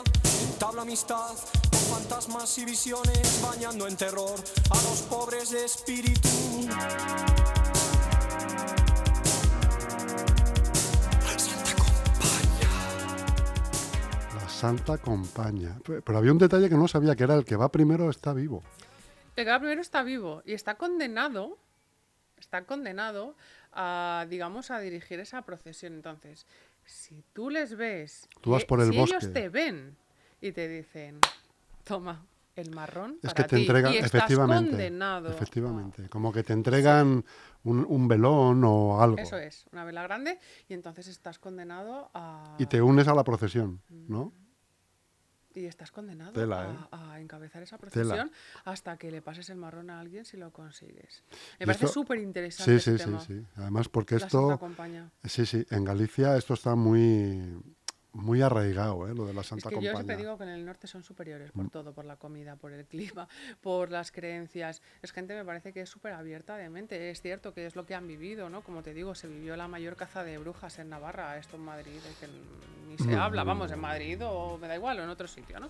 Entablo 0.53 0.81
amistad 0.83 1.35
con 1.71 1.79
fantasmas 1.97 2.57
y 2.59 2.65
visiones, 2.65 3.41
bañando 3.41 3.87
en 3.87 3.97
terror 3.97 4.35
a 4.69 4.81
los 4.83 5.01
pobres 5.09 5.49
de 5.49 5.65
espíritu. 5.65 6.29
Santa 14.65 14.97
Compaña. 14.97 15.77
Pe- 15.85 16.01
Pero 16.01 16.17
había 16.17 16.31
un 16.31 16.39
detalle 16.39 16.69
que 16.69 16.75
no 16.75 16.87
sabía, 16.87 17.15
que 17.15 17.23
era 17.23 17.35
el 17.35 17.45
que 17.45 17.55
va 17.55 17.69
primero 17.71 18.09
está 18.09 18.33
vivo. 18.33 18.63
El 19.35 19.45
que 19.45 19.51
va 19.51 19.59
primero 19.59 19.79
está 19.81 20.01
vivo 20.01 20.41
y 20.43 20.53
está 20.53 20.75
condenado, 20.75 21.57
está 22.39 22.63
condenado 22.65 23.35
a, 23.73 24.25
digamos, 24.27 24.71
a 24.71 24.79
dirigir 24.79 25.19
esa 25.19 25.43
procesión. 25.43 25.93
Entonces, 25.93 26.47
si 26.83 27.23
tú 27.33 27.49
les 27.51 27.75
ves, 27.77 28.27
Tú 28.41 28.51
vas 28.51 28.65
por 28.65 28.81
el 28.81 28.91
si 28.91 28.97
bosque. 28.97 29.17
ellos 29.17 29.33
te 29.33 29.49
ven 29.49 29.95
y 30.41 30.51
te 30.51 30.67
dicen, 30.67 31.19
toma 31.83 32.25
el 32.55 32.71
marrón, 32.73 33.19
Es 33.21 33.33
que 33.33 33.43
te 33.43 33.57
ti", 33.57 33.61
entregan, 33.61 33.93
y 33.93 33.97
estás 33.97 34.07
efectivamente. 34.15 34.71
condenado. 34.71 35.29
Efectivamente. 35.29 36.09
Como 36.09 36.31
que 36.33 36.41
te 36.41 36.53
entregan 36.53 37.23
un, 37.65 37.85
un 37.87 38.07
velón 38.07 38.63
o 38.63 38.99
algo. 39.01 39.17
Eso 39.17 39.37
es, 39.37 39.65
una 39.73 39.83
vela 39.83 40.01
grande 40.03 40.39
y 40.69 40.73
entonces 40.73 41.07
estás 41.07 41.37
condenado 41.37 42.09
a... 42.13 42.55
Y 42.57 42.65
te 42.65 42.81
unes 42.81 43.07
a 43.09 43.13
la 43.13 43.23
procesión, 43.25 43.81
¿no? 44.07 44.31
Y 45.55 45.65
estás 45.65 45.91
condenado 45.91 46.33
Tela, 46.33 46.69
¿eh? 46.69 46.87
a 46.91 47.19
encabezar 47.19 47.63
esa 47.63 47.77
Tela. 47.77 47.91
procesión 47.91 48.31
hasta 48.65 48.97
que 48.97 49.09
le 49.09 49.21
pases 49.21 49.49
el 49.49 49.57
marrón 49.57 49.89
a 49.89 49.99
alguien 49.99 50.25
si 50.25 50.37
lo 50.37 50.51
consigues. 50.51 51.23
Me 51.59 51.63
Y 51.63 51.65
parece 51.65 51.87
súper 51.87 52.19
interesante 52.19 52.79
Sí, 52.79 52.91
sí, 52.91 52.97
sí, 52.97 53.05
tema. 53.05 53.19
sí. 53.21 53.45
Además, 53.55 53.89
porque 53.89 54.15
La 54.19 54.25
esto, 54.25 54.59
sí, 55.23 55.45
sí, 55.45 55.65
en 55.69 55.83
Galicia 55.85 56.35
esto 56.37 56.53
está 56.53 56.75
muy, 56.75 57.57
muy 58.15 58.41
arraigado, 58.41 59.07
¿eh? 59.07 59.13
lo 59.13 59.25
de 59.25 59.33
la 59.33 59.41
Es 59.41 59.47
Santa 59.47 59.69
que 59.69 59.75
yo 59.75 59.79
Compañía. 59.81 59.95
siempre 59.97 60.17
digo 60.17 60.37
que 60.37 60.43
en 60.43 60.49
el 60.49 60.65
norte 60.65 60.87
son 60.87 61.03
superiores 61.03 61.49
Mm. 61.53 61.59
por 61.61 61.69
todo, 61.69 61.93
por 61.93 62.05
la 62.05 62.15
comida, 62.15 62.55
por 62.55 62.71
el 62.71 62.85
clima, 62.85 63.27
por 63.61 63.91
las 63.91 64.11
creencias. 64.11 64.81
Es 65.01 65.11
gente, 65.11 65.35
me 65.35 65.43
parece 65.45 65.73
que 65.73 65.81
es 65.81 65.89
súper 65.89 66.13
abierta 66.13 66.55
de 66.57 66.69
mente. 66.69 67.09
Es 67.09 67.21
cierto 67.21 67.53
que 67.53 67.65
es 67.65 67.75
lo 67.75 67.85
que 67.85 67.93
han 67.95 68.07
vivido, 68.07 68.49
¿no? 68.49 68.61
Como 68.61 68.81
te 68.83 68.93
digo, 68.93 69.15
se 69.15 69.27
vivió 69.27 69.55
la 69.57 69.67
mayor 69.67 69.95
caza 69.95 70.23
de 70.23 70.37
brujas 70.37 70.79
en 70.79 70.89
Navarra, 70.89 71.37
esto 71.37 71.57
en 71.57 71.63
Madrid, 71.63 71.97
es 72.09 72.15
que 72.17 72.27
ni 72.89 72.97
se 72.97 73.11
No, 73.15 73.21
habla, 73.23 73.41
no, 73.43 73.47
vamos, 73.47 73.71
en. 73.71 73.79
Madrid 73.79 74.19
o 74.23 74.57
me 74.57 74.67
da 74.67 74.75
igual, 74.75 74.99
o 74.99 75.03
en 75.03 75.09
otro 75.09 75.27
sitio, 75.27 75.59
¿no? 75.59 75.69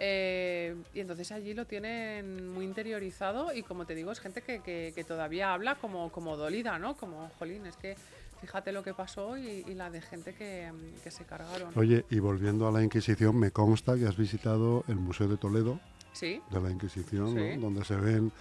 Eh, 0.00 0.76
y 0.94 1.00
entonces 1.00 1.32
allí 1.32 1.54
lo 1.54 1.66
tienen 1.66 2.48
muy 2.50 2.64
interiorizado 2.64 3.52
y 3.52 3.64
como 3.64 3.84
te 3.84 3.96
digo, 3.96 4.12
es 4.12 4.20
gente 4.20 4.42
que, 4.42 4.60
que- 4.62 4.92
que 4.94 5.02
todavía 5.04 5.52
habla 5.52 5.74
como, 5.74 6.12
como 6.12 6.36
dolida, 6.36 6.78
¿no? 6.78 6.96
Como, 6.96 7.28
jolín, 7.38 7.66
es 7.66 7.76
que 7.76 7.96
fíjate 8.40 8.72
lo 8.72 8.82
que 8.82 8.94
pasó 8.94 9.36
y, 9.36 9.64
y 9.66 9.74
la 9.74 9.90
de 9.90 10.00
gente 10.00 10.34
que, 10.34 10.70
que 11.02 11.10
se 11.10 11.24
cargaron. 11.24 11.72
Oye, 11.76 12.04
y 12.10 12.18
volviendo 12.18 12.66
a 12.68 12.72
la 12.72 12.82
Inquisición, 12.82 13.36
me 13.38 13.50
consta 13.50 13.96
que 13.96 14.06
has 14.06 14.16
visitado 14.16 14.84
el 14.88 14.96
Museo 14.96 15.28
de 15.28 15.36
Toledo 15.36 15.80
Sí, 16.12 16.40
de 16.50 16.60
la 16.60 16.70
Inquisición, 16.70 17.34
¿no? 17.34 17.40
Sí. 17.54 17.56
donde 17.60 17.84
se 17.84 17.96
ven 17.96 18.32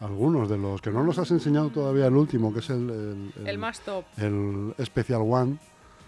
algunos 0.00 0.48
de 0.48 0.58
los 0.58 0.80
que 0.82 0.90
no 0.90 1.02
nos 1.04 1.18
has 1.18 1.30
enseñado 1.30 1.70
todavía 1.70 2.06
el 2.06 2.14
último, 2.16 2.52
que 2.52 2.58
es 2.60 2.70
el, 2.70 2.90
el, 3.36 3.46
el 3.48 3.58
más 3.58 3.80
top. 3.80 4.04
el 4.18 4.74
Special 4.84 5.22
One. 5.22 5.58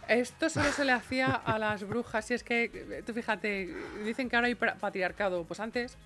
Esto 0.08 0.48
solo 0.50 0.70
se 0.70 0.84
le 0.84 0.92
hacía 0.92 1.32
a 1.32 1.58
las 1.58 1.82
brujas. 1.82 2.30
Y 2.30 2.34
es 2.34 2.44
que, 2.44 3.02
tú 3.04 3.12
fíjate, 3.12 3.74
dicen 4.04 4.28
que 4.28 4.36
ahora 4.36 4.46
hay 4.48 4.54
patriarcado. 4.54 5.44
Pues 5.44 5.58
antes, 5.58 5.96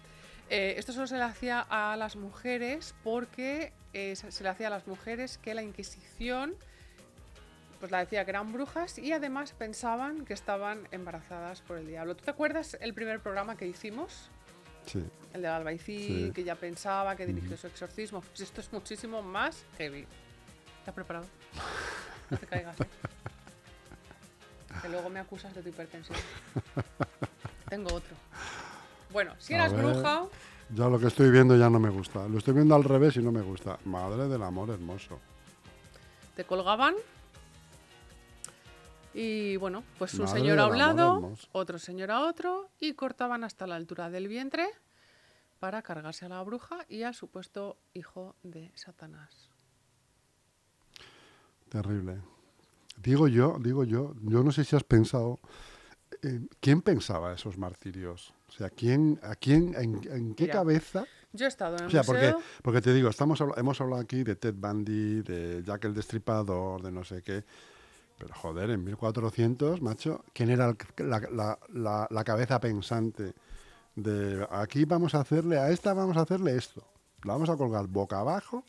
eh, 0.48 0.74
esto 0.78 0.92
solo 0.92 1.06
se 1.06 1.16
le 1.16 1.24
hacía 1.24 1.60
a 1.60 1.96
las 1.96 2.16
mujeres 2.16 2.94
porque 3.04 3.72
eh, 3.92 4.14
se 4.16 4.42
le 4.42 4.48
hacía 4.48 4.68
a 4.68 4.70
las 4.70 4.86
mujeres 4.86 5.36
que 5.38 5.52
la 5.52 5.62
Inquisición 5.62 6.54
pues 7.80 7.90
la 7.90 7.98
decía 8.00 8.24
que 8.24 8.30
eran 8.30 8.52
brujas 8.52 8.98
y 8.98 9.12
además 9.12 9.52
pensaban 9.52 10.24
que 10.24 10.34
estaban 10.34 10.86
embarazadas 10.92 11.62
por 11.62 11.78
el 11.78 11.86
diablo. 11.86 12.14
¿Tú 12.14 12.24
te 12.24 12.30
acuerdas 12.30 12.76
el 12.80 12.94
primer 12.94 13.20
programa 13.20 13.56
que 13.56 13.66
hicimos? 13.66 14.28
Sí. 14.86 15.02
El 15.32 15.42
del 15.42 15.50
albaicín, 15.50 16.26
Sí. 16.26 16.32
que 16.34 16.44
ya 16.44 16.54
pensaba 16.56 17.16
que 17.16 17.26
dirigió 17.26 17.56
su 17.56 17.66
exorcismo. 17.66 18.20
Pues 18.20 18.40
esto 18.40 18.60
es 18.60 18.72
muchísimo 18.72 19.22
más 19.22 19.64
heavy. 19.78 20.06
¿Estás 20.80 20.94
preparado? 20.94 21.26
No 22.30 22.36
te 22.38 22.46
caigas. 22.46 22.80
¿eh? 22.80 22.86
Que 24.82 24.88
luego 24.88 25.10
me 25.10 25.18
acusas 25.20 25.54
de 25.54 25.62
tu 25.62 25.68
hipertensión. 25.68 26.18
Tengo 27.68 27.92
otro. 27.94 28.16
Bueno, 29.12 29.34
si 29.38 29.54
eras 29.54 29.72
ver. 29.72 29.84
bruja, 29.84 30.24
Ya 30.74 30.86
lo 30.88 30.98
que 30.98 31.06
estoy 31.08 31.30
viendo 31.30 31.56
ya 31.56 31.68
no 31.68 31.80
me 31.80 31.90
gusta. 31.90 32.26
Lo 32.28 32.38
estoy 32.38 32.54
viendo 32.54 32.74
al 32.74 32.84
revés 32.84 33.16
y 33.16 33.20
no 33.20 33.32
me 33.32 33.40
gusta. 33.42 33.78
Madre 33.84 34.28
del 34.28 34.42
amor 34.42 34.70
hermoso. 34.70 35.18
te 36.36 36.44
colgaban. 36.44 36.94
Y 39.12 39.56
bueno, 39.56 39.82
pues 39.98 40.14
un 40.14 40.26
Madre 40.26 40.40
señor 40.40 40.58
a 40.60 40.66
un 40.68 40.78
lado, 40.78 41.32
otro 41.52 41.78
señor 41.78 42.10
a 42.10 42.20
otro, 42.22 42.70
y 42.78 42.94
cortaban 42.94 43.42
hasta 43.44 43.66
la 43.66 43.76
altura 43.76 44.08
del 44.10 44.28
vientre 44.28 44.68
para 45.58 45.82
cargarse 45.82 46.24
a 46.26 46.28
la 46.28 46.42
bruja 46.42 46.86
y 46.88 47.02
al 47.02 47.14
supuesto 47.14 47.76
hijo 47.92 48.36
de 48.42 48.70
Satanás. 48.74 49.50
Terrible. 51.68 52.20
Digo 53.02 53.28
yo, 53.28 53.56
digo 53.60 53.84
yo, 53.84 54.14
yo 54.22 54.42
no 54.42 54.52
sé 54.52 54.64
si 54.64 54.76
has 54.76 54.84
pensado, 54.84 55.40
eh, 56.22 56.40
¿quién 56.60 56.82
pensaba 56.82 57.32
esos 57.32 57.56
martirios? 57.58 58.34
O 58.48 58.52
sea, 58.52 58.70
¿quién, 58.70 59.18
¿a 59.22 59.36
quién, 59.36 59.74
en, 59.76 60.00
en 60.10 60.34
qué 60.34 60.44
Mira, 60.44 60.54
cabeza? 60.54 61.04
Yo 61.32 61.46
he 61.46 61.48
estado 61.48 61.76
en 61.76 61.82
el 61.82 61.86
O 61.88 61.90
sea, 61.90 62.02
porque, 62.02 62.32
museo. 62.32 62.42
porque 62.62 62.80
te 62.80 62.92
digo, 62.92 63.08
estamos 63.08 63.40
hemos 63.56 63.80
hablado 63.80 64.02
aquí 64.02 64.24
de 64.24 64.36
Ted 64.36 64.54
Bundy, 64.54 65.22
de 65.22 65.62
Jack 65.64 65.84
el 65.84 65.94
Destripador, 65.94 66.82
de 66.82 66.90
no 66.92 67.04
sé 67.04 67.22
qué. 67.22 67.44
Pero 68.20 68.34
joder, 68.34 68.68
en 68.68 68.84
1400, 68.84 69.80
macho, 69.80 70.22
¿quién 70.34 70.50
era 70.50 70.66
el- 70.68 71.08
la, 71.08 71.20
la- 71.32 71.58
la- 71.72 72.06
la 72.10 72.24
cabeza 72.24 72.60
pensante 72.60 73.32
de 73.96 74.46
aquí 74.50 74.84
vamos 74.84 75.14
a 75.14 75.20
hacerle, 75.20 75.58
a 75.58 75.70
esta 75.70 75.94
vamos 75.94 76.18
a 76.18 76.20
hacerle 76.20 76.54
esto? 76.54 76.86
La 77.24 77.32
vamos 77.32 77.48
a 77.48 77.56
colgar 77.56 77.86
boca 77.86 78.20
abajo 78.20 78.62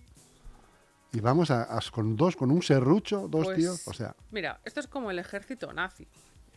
y 1.12 1.20
vamos 1.20 1.52
a, 1.52 1.64
a- 1.78 1.82
con 1.92 2.16
dos, 2.16 2.38
con 2.38 2.50
un 2.50 2.62
serrucho, 2.64 3.28
dos 3.28 3.46
Pues, 3.48 3.58
tíos. 3.58 3.88
O 3.90 3.94
sea, 3.94 4.16
Mira, 4.32 4.62
esto 4.64 4.80
es 4.80 4.88
como 4.88 5.12
el 5.12 5.20
ejército 5.20 5.74
nazi. 5.74 6.08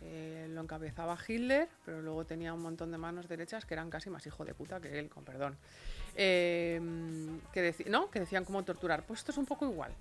Eh, 0.00 0.46
lo 0.50 0.60
encabezaba 0.60 1.16
Hitler, 1.26 1.68
pero 1.84 2.00
luego 2.02 2.24
tenía 2.26 2.52
un 2.54 2.60
montón 2.62 2.92
de 2.92 2.98
manos 2.98 3.26
derechas 3.26 3.64
que 3.64 3.74
eran 3.74 3.90
casi 3.90 4.08
más 4.10 4.24
hijo 4.26 4.44
de 4.44 4.54
puta 4.54 4.78
que 4.80 4.98
él, 5.00 5.08
con 5.08 5.24
perdón. 5.24 5.56
Eh, 6.14 6.80
que, 7.52 7.74
¿no? 7.88 8.08
que 8.10 8.20
decían 8.20 8.44
cómo 8.44 8.62
torturar. 8.64 9.04
Pues 9.04 9.20
esto 9.20 9.32
es 9.32 9.38
un 9.38 9.46
poco 9.46 9.64
igual. 9.66 9.92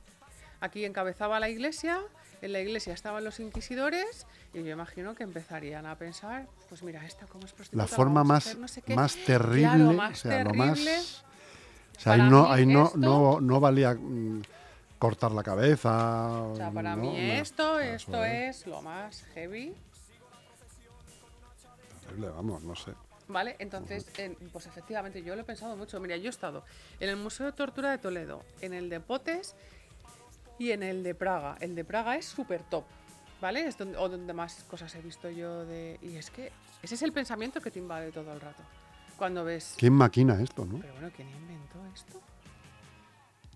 Aquí 0.63 0.85
encabezaba 0.85 1.41
la 1.41 1.49
iglesia, 1.49 1.99
en 2.41 2.53
la 2.53 2.61
iglesia 2.61 2.93
estaban 2.93 3.21
los 3.25 3.41
inquisidores 3.41 4.25
y 4.53 4.63
yo 4.63 4.71
imagino 4.71 5.13
que 5.13 5.23
empezarían 5.23 5.85
a 5.85 5.97
pensar, 5.97 6.47
pues 6.69 6.83
mira, 6.83 7.05
esta 7.05 7.25
como 7.25 7.45
es 7.45 7.51
prostituta, 7.51 7.83
la 7.83 7.87
forma 7.93 8.23
más, 8.23 8.57
no 8.57 8.69
sé 8.69 8.81
qué". 8.81 8.95
más 8.95 9.13
terrible, 9.25 9.59
Claro, 9.67 9.91
más 9.91 10.19
o 10.19 10.21
sea, 10.21 10.41
lo 10.45 10.53
más... 10.53 10.69
terrible. 10.79 10.99
O 11.97 11.99
sea, 11.99 12.13
ahí 12.13 12.21
no, 12.21 12.49
ahí 12.49 12.65
no, 12.65 12.85
esto- 12.85 12.97
no, 12.97 13.41
no 13.41 13.59
valía 13.59 13.93
mm, 13.93 14.41
cortar 14.97 15.33
la 15.33 15.43
cabeza. 15.43 16.43
O 16.43 16.55
sea, 16.55 16.71
para 16.71 16.95
no, 16.95 17.01
mí 17.01 17.29
esto, 17.31 17.77
esto 17.81 18.23
es 18.23 18.65
lo 18.65 18.81
más 18.81 19.25
heavy 19.33 19.75
terrible, 22.05 22.29
vamos, 22.29 22.63
no 22.63 22.73
sé. 22.77 22.93
¿Vale? 23.27 23.55
Entonces, 23.59 24.05
en- 24.17 24.35
pues 24.51 24.65
efectivamente, 24.65 25.23
yo 25.23 25.35
lo 25.35 25.41
he 25.41 25.45
pensado 25.45 25.75
mucho. 25.75 25.99
Mira, 25.99 26.15
yo 26.17 26.27
he 26.27 26.29
estado 26.29 26.63
en 26.99 27.09
el 27.09 27.15
Museo 27.17 27.45
de 27.47 27.51
Tortura 27.53 27.91
de 27.91 27.97
Toledo, 27.97 28.43
en 28.61 28.73
el 28.73 28.89
de 28.89 28.99
Potes 28.99 29.55
y 30.59 30.71
en 30.71 30.83
el 30.83 31.03
de 31.03 31.15
Praga. 31.15 31.55
El 31.59 31.75
de 31.75 31.83
Praga 31.83 32.15
es 32.15 32.25
súper 32.25 32.63
top, 32.63 32.83
¿vale? 33.41 33.67
Es 33.67 33.77
donde, 33.77 33.97
o 33.97 34.07
donde 34.09 34.33
más 34.33 34.63
cosas 34.65 34.93
he 34.95 35.01
visto 35.01 35.29
yo 35.29 35.65
de... 35.65 35.99
Y 36.01 36.15
es 36.15 36.29
que 36.29 36.51
ese 36.81 36.95
es 36.95 37.01
el 37.01 37.11
pensamiento 37.11 37.61
que 37.61 37.71
te 37.71 37.79
invade 37.79 38.11
todo 38.11 38.31
el 38.33 38.41
rato. 38.41 38.63
Cuando 39.17 39.43
ves... 39.43 39.75
¿Quién 39.77 39.93
maquina 39.93 40.41
esto, 40.41 40.65
no? 40.65 40.79
Pero 40.79 40.93
bueno, 40.93 41.09
¿quién 41.15 41.29
inventó 41.29 41.85
esto? 41.93 42.19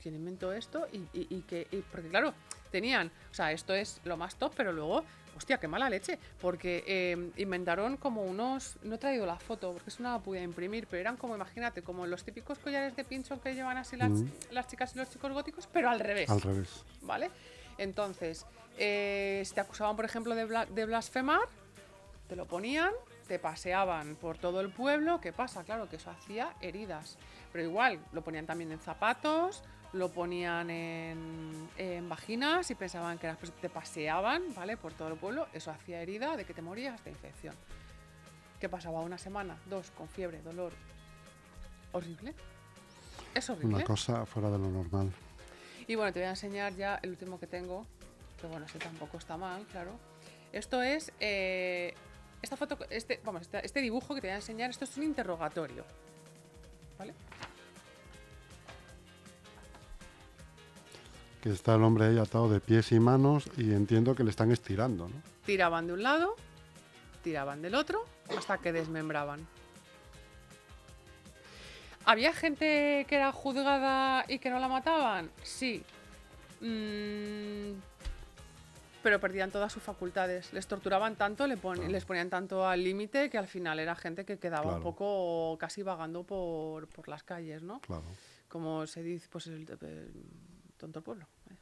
¿Quién 0.02 0.16
inventó 0.16 0.54
esto? 0.54 0.88
Y, 0.92 0.98
y, 1.18 1.28
y 1.30 1.42
que, 1.42 1.68
y- 1.72 1.78
porque 1.92 2.08
claro, 2.10 2.34
tenían, 2.72 3.12
o 3.32 3.34
sea, 3.34 3.52
esto 3.52 3.74
es 3.74 4.00
lo 4.04 4.18
más 4.18 4.36
top, 4.36 4.54
pero 4.56 4.72
luego, 4.72 5.04
hostia, 5.38 5.60
qué 5.60 5.68
mala 5.68 5.90
leche, 5.90 6.18
porque 6.42 6.84
eh, 6.88 7.32
inventaron 7.38 7.98
como 7.98 8.24
unos, 8.24 8.78
no 8.84 8.96
he 8.96 8.98
traído 8.98 9.26
la 9.26 9.38
foto, 9.38 9.72
porque 9.74 9.90
eso 9.90 10.02
no 10.04 10.12
la 10.12 10.20
pude 10.20 10.42
imprimir, 10.42 10.88
pero 10.88 11.00
eran 11.02 11.18
como, 11.18 11.36
imagínate, 11.36 11.82
como 11.84 12.06
los 12.08 12.24
típicos 12.24 12.58
collares 12.60 12.96
de 12.96 13.04
pincho 13.04 13.40
que 13.42 13.54
llevan 13.54 13.78
así 13.78 13.96
las, 13.98 14.10
Mm. 14.10 14.28
las 14.52 14.68
chicas 14.68 14.96
y 14.96 15.00
los 15.00 15.10
chicos 15.10 15.32
góticos, 15.32 15.68
pero 15.72 15.90
al 15.90 16.00
revés. 16.00 16.30
Al 16.30 16.42
revés. 16.42 16.84
¿vale? 17.02 17.30
Entonces, 17.78 18.46
eh, 18.78 19.44
si 19.46 19.54
te 19.54 19.62
acusaban, 19.62 19.96
por 19.96 20.06
ejemplo, 20.06 20.34
de, 20.36 20.48
bla- 20.48 20.66
de 20.68 20.86
blasfemar, 20.86 21.42
te 22.28 22.36
lo 22.36 22.46
ponían, 22.46 22.92
te 23.28 23.40
paseaban 23.40 24.16
por 24.16 24.38
todo 24.38 24.60
el 24.62 24.70
pueblo. 24.70 25.22
¿Qué 25.22 25.32
pasa? 25.32 25.64
Claro 25.64 25.88
que 25.90 25.98
eso 25.98 26.10
hacía 26.10 26.54
heridas. 26.62 27.18
Pero 27.54 27.64
igual, 27.64 28.00
lo 28.12 28.22
ponían 28.24 28.46
también 28.46 28.72
en 28.72 28.80
zapatos, 28.80 29.64
lo 29.94 30.10
ponían 30.10 30.70
en, 30.70 31.70
en 31.78 32.10
vaginas 32.10 32.70
y 32.72 32.76
pensaban 32.76 33.18
que 33.18 33.34
pues, 33.34 33.52
te 33.54 33.70
paseaban, 33.70 34.54
¿vale? 34.56 34.78
Por 34.78 34.94
todo 34.94 35.08
el 35.10 35.16
pueblo. 35.16 35.48
Eso 35.54 35.72
hacía 35.72 36.02
herida 36.02 36.36
de 36.36 36.46
que 36.46 36.54
te 36.54 36.62
morías 36.62 37.04
de 37.04 37.12
infección. 37.12 37.56
¿Qué 38.60 38.70
pasaba? 38.70 39.02
Una 39.02 39.18
semana, 39.18 39.58
dos, 39.70 39.92
con 39.92 40.08
fiebre, 40.10 40.42
dolor. 40.42 40.74
Horrible. 41.92 42.34
Es 43.34 43.50
horrible. 43.50 43.76
Una 43.76 43.84
cosa 43.84 44.26
fuera 44.26 44.50
de 44.50 44.58
lo 44.58 44.70
normal. 44.70 45.12
Y 45.88 45.96
bueno, 45.96 46.12
te 46.12 46.20
voy 46.20 46.28
a 46.28 46.32
enseñar 46.32 46.74
ya 46.76 47.00
el 47.02 47.12
último 47.12 47.40
que 47.40 47.48
tengo, 47.48 47.86
que 48.42 48.48
bueno, 48.48 48.66
este 48.66 48.80
tampoco 48.80 49.18
está 49.18 49.38
mal, 49.38 49.66
claro. 49.72 49.92
Esto 50.52 50.82
es, 50.82 51.12
eh, 51.20 51.94
esta 52.42 52.58
foto, 52.58 52.78
este, 52.90 53.22
vamos, 53.24 53.44
este, 53.44 53.66
este 53.66 53.82
dibujo 53.82 54.16
que 54.16 54.22
te 54.22 54.28
voy 54.28 54.34
a 54.34 54.38
enseñar, 54.38 54.70
esto 54.70 54.86
es 54.86 54.98
un 54.98 55.04
interrogatorio, 55.04 55.86
¿vale? 56.98 57.14
Que 61.42 61.50
está 61.50 61.76
el 61.76 61.84
hombre 61.84 62.06
ahí 62.06 62.18
atado 62.18 62.50
de 62.50 62.60
pies 62.60 62.92
y 62.92 63.00
manos 63.00 63.50
y 63.58 63.74
entiendo 63.74 64.16
que 64.16 64.24
le 64.24 64.30
están 64.32 64.52
estirando, 64.52 65.08
¿no? 65.08 65.16
Tiraban 65.46 65.88
de 65.88 65.94
un 65.94 66.04
lado, 66.04 66.36
tiraban 67.24 67.62
del 67.62 67.76
otro, 67.76 68.04
hasta 68.38 68.58
que 68.58 68.72
desmembraban. 68.74 69.48
¿Había 72.06 72.34
gente 72.34 73.06
que 73.08 73.16
era 73.16 73.32
juzgada 73.32 74.26
y 74.28 74.40
que 74.40 74.50
no 74.50 74.60
la 74.60 74.68
mataban? 74.68 75.30
Sí. 75.44 75.84
Mm, 76.62 77.74
pero 79.04 79.20
perdían 79.20 79.52
todas 79.52 79.72
sus 79.74 79.84
facultades. 79.84 80.52
Les 80.54 80.66
torturaban 80.68 81.16
tanto, 81.16 81.46
le 81.48 81.58
pon- 81.58 81.76
Claro. 81.76 81.92
les 81.92 82.06
ponían 82.06 82.30
tanto 82.30 82.68
al 82.68 82.84
límite 82.84 83.30
que 83.30 83.38
al 83.38 83.48
final 83.48 83.80
era 83.80 83.94
gente 83.96 84.26
que 84.26 84.38
quedaba 84.40 84.76
un 84.78 84.82
poco 84.84 85.58
casi 85.60 85.84
vagando 85.84 86.24
por, 86.24 86.88
por 86.88 87.08
las 87.10 87.24
calles, 87.24 87.62
¿no? 87.62 87.80
Claro. 87.82 88.04
Como 88.48 88.88
se 88.88 89.04
dice, 89.04 89.28
pues 89.30 89.48
el, 89.48 89.68
el 89.82 90.12
tonto 90.78 91.02
pueblo. 91.02 91.26
¿eh? 91.50 91.56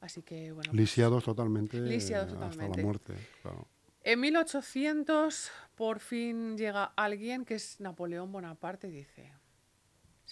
Así 0.00 0.22
que 0.22 0.52
bueno. 0.52 0.70
pues- 0.70 0.76
Lisiados 0.80 1.24
totalmente 1.24 1.78
Lisiados 1.80 2.32
hasta 2.32 2.68
la 2.68 2.82
muerte. 2.82 3.14
Claro. 3.42 3.66
En 4.02 4.18
1800 4.20 5.50
por 5.74 6.00
fin 6.00 6.56
llega 6.56 6.84
alguien 6.96 7.44
que 7.44 7.54
es 7.54 7.80
Napoleón 7.80 8.32
Bonaparte, 8.32 8.88
dice. 8.88 9.32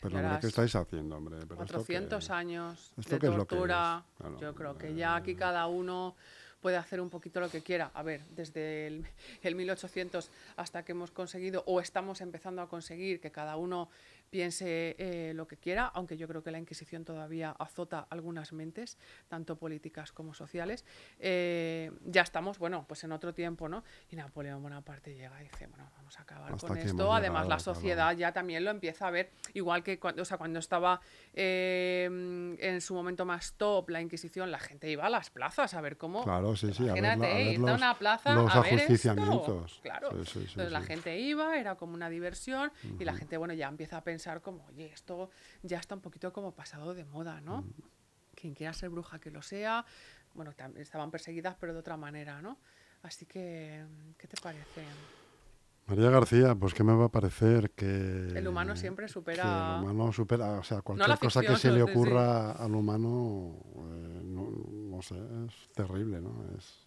Pero 0.01 0.17
hombre, 0.19 0.39
¿qué 0.41 0.47
estáis 0.47 0.75
haciendo, 0.77 1.17
hombre? 1.17 1.37
Pero 1.41 1.55
esto 1.63 1.75
400 1.75 2.27
qué- 2.29 2.33
años 2.33 2.93
¿esto 2.97 3.19
de 3.19 3.29
tortura. 3.29 4.05
es? 4.09 4.17
Claro, 4.17 4.39
Yo 4.41 4.55
creo 4.55 4.79
que 4.79 4.95
ya 4.95 5.17
aquí 5.17 5.35
cada 5.35 5.67
uno 5.67 6.15
puede 6.61 6.77
hacer 6.77 7.01
un 7.01 7.11
poquito 7.11 7.41
lo 7.41 7.51
que 7.51 7.63
quiera. 7.63 7.91
A 7.95 8.03
ver, 8.03 8.25
desde 8.31 8.87
el, 8.87 9.05
el 9.43 9.55
1800 9.57 10.31
hasta 10.57 10.85
que 10.85 10.93
hemos 10.93 11.11
conseguido 11.11 11.63
o 11.67 11.81
estamos 11.81 12.21
empezando 12.21 12.63
a 12.63 12.69
conseguir 12.69 13.21
que 13.21 13.31
cada 13.33 13.57
uno 13.57 13.91
piense 14.31 14.95
eh, 14.99 15.33
lo 15.35 15.47
que 15.49 15.57
quiera, 15.57 15.87
aunque 15.87 16.17
yo 16.17 16.29
creo 16.29 16.43
que 16.43 16.51
la 16.51 16.59
Inquisición 16.59 17.05
todavía 17.05 17.51
azota 17.59 18.07
algunas 18.11 18.53
mentes, 18.53 18.99
tanto 19.29 19.57
políticas 19.57 20.13
como 20.13 20.35
sociales. 20.35 20.85
Eh, 21.19 21.91
ya 22.05 22.23
estamos, 22.23 22.59
bueno, 22.59 22.85
pues 22.87 23.05
en 23.05 23.13
otro 23.13 23.33
tiempo, 23.35 23.69
¿no? 23.69 23.85
Y 24.11 24.17
Napoleón 24.17 24.63
Bonaparte 24.63 25.15
llega 25.15 25.41
y 25.41 25.45
dice, 25.45 25.67
bueno, 25.67 25.91
vamos 25.97 26.19
a 26.19 26.23
acabar 26.23 26.53
Hasta 26.53 26.67
con 26.69 26.77
esto. 26.79 27.13
Además, 27.13 27.43
la 27.49 27.57
claro. 27.57 27.75
sociedad 27.75 28.17
ya 28.17 28.33
también 28.33 28.65
lo 28.65 28.71
empieza 28.71 29.07
a 29.09 29.11
ver, 29.11 29.31
igual 29.55 29.83
que 29.83 29.99
cuando, 29.99 30.23
o 30.23 30.25
sea, 30.25 30.37
cuando 30.39 30.59
estaba 30.59 31.01
eh, 31.35 32.05
en 32.61 32.81
su 32.81 32.95
momento 32.95 33.25
más 33.25 33.55
top 33.55 33.89
la 33.91 34.01
Inquisición, 34.01 34.51
la 34.51 34.59
gente 34.59 34.91
iba 34.91 35.07
a 35.07 35.11
las 35.11 35.31
plazas 35.31 35.75
a 35.75 35.81
ver 35.81 35.97
cómo. 35.97 36.25
Claro, 36.25 36.55
sí, 36.57 36.73
sí, 36.73 36.89
a 36.89 36.93
ver, 36.95 37.05
Imagínate, 37.05 37.33
a 37.33 37.35
ver 37.37 37.47
irte 37.47 37.57
a 37.57 37.71
los- 37.71 37.77
una 37.79 37.99
plaza 37.99 38.35
los 38.35 38.55
a 38.55 38.61
ver 38.61 38.81
esto. 38.81 39.67
Claro. 39.83 40.11
Sí, 40.11 40.17
sí, 40.25 40.33
sí, 40.33 40.39
Entonces 40.51 40.73
la 40.73 40.83
gente 40.83 41.19
iba, 41.19 41.59
era 41.59 41.77
como 41.77 41.95
una 41.95 42.11
diversión 42.11 42.71
y 42.99 43.05
la 43.05 43.15
gente, 43.15 43.37
bueno, 43.37 43.55
ya 43.55 43.69
empieza 43.69 43.97
a 43.97 44.05
pensar 44.05 44.18
como, 44.43 44.65
oye, 44.67 44.87
esto 44.93 45.31
ya 45.63 45.79
está 45.79 45.95
un 45.95 46.01
poquito 46.01 46.33
como 46.33 46.53
pasado 46.53 46.95
de 46.95 47.05
moda, 47.05 47.41
¿no? 47.41 47.65
Quien 48.35 48.55
quiera 48.55 48.73
ser 48.73 48.91
bruja 48.91 49.19
que 49.19 49.31
lo 49.31 49.43
sea, 49.43 49.85
bueno, 50.35 50.53
estaban 50.77 51.11
perseguidas 51.11 51.57
pero 51.59 51.73
de 51.73 51.81
otra 51.81 51.97
manera, 51.97 52.41
¿no? 52.43 52.59
Así 53.03 53.27
que, 53.27 53.85
¿qué 54.17 54.29
te 54.29 54.41
parece? 54.41 54.83
María 55.87 56.11
García, 56.11 56.55
pues 56.55 56.75
¿qué 56.75 56.85
me 56.85 56.93
va 56.95 57.07
a 57.07 57.09
parecer 57.09 57.71
que... 57.71 57.87
El 57.87 58.47
humano 58.47 58.77
siempre 58.77 59.09
supera- 59.09 59.77
el 59.79 59.83
humano 59.85 60.13
supera, 60.13 60.59
o 60.59 60.63
sea, 60.63 60.83
cualquier 60.83 61.09
la 61.09 61.17
cosa 61.17 61.41
que 61.41 61.57
se 61.57 61.71
le 61.71 61.81
sí, 61.81 61.87
sí. 61.87 61.91
ocurra 61.93 62.53
al 62.53 62.75
humano, 62.75 63.57
eh, 63.75 64.21
no, 64.23 64.51
no 64.51 65.01
sé, 65.03 65.17
es 65.47 65.69
terrible, 65.75 66.21
¿no? 66.21 66.45
Es... 66.59 66.87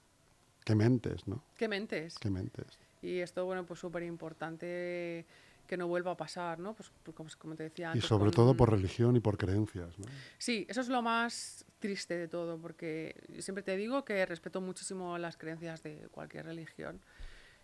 Qué 0.63 0.75
mentes, 0.75 1.27
¿no? 1.27 1.43
¿Qué 1.57 1.67
mentes? 1.67 2.19
Qué 2.19 2.29
mentes. 2.29 2.77
Y 3.01 3.17
esto, 3.17 3.43
bueno, 3.45 3.65
pues 3.65 3.79
súper 3.79 4.03
importante 4.03 5.25
que 5.71 5.77
no 5.77 5.87
vuelva 5.87 6.11
a 6.11 6.17
pasar, 6.17 6.59
¿no? 6.59 6.73
Pues 6.73 6.91
pues, 7.15 7.37
como, 7.37 7.55
te 7.55 7.63
decía 7.63 7.85
Y 7.85 7.91
antes. 7.93 8.03
sobre 8.03 8.25
con- 8.25 8.33
todo 8.33 8.57
por 8.57 8.69
religión 8.69 9.15
y 9.15 9.21
por 9.21 9.37
creencias, 9.37 9.97
¿no? 9.97 10.05
Sí, 10.37 10.65
eso 10.67 10.81
es 10.81 10.89
lo 10.89 11.01
más 11.01 11.63
triste 11.79 12.13
de 12.17 12.27
todo, 12.27 12.57
porque 12.59 13.15
siempre 13.39 13.63
te 13.63 13.77
digo 13.77 14.03
que 14.03 14.25
respeto 14.25 14.59
muchísimo 14.59 15.17
las 15.17 15.37
creencias 15.37 15.81
de 15.81 16.09
cualquier 16.11 16.43
religión. 16.47 16.99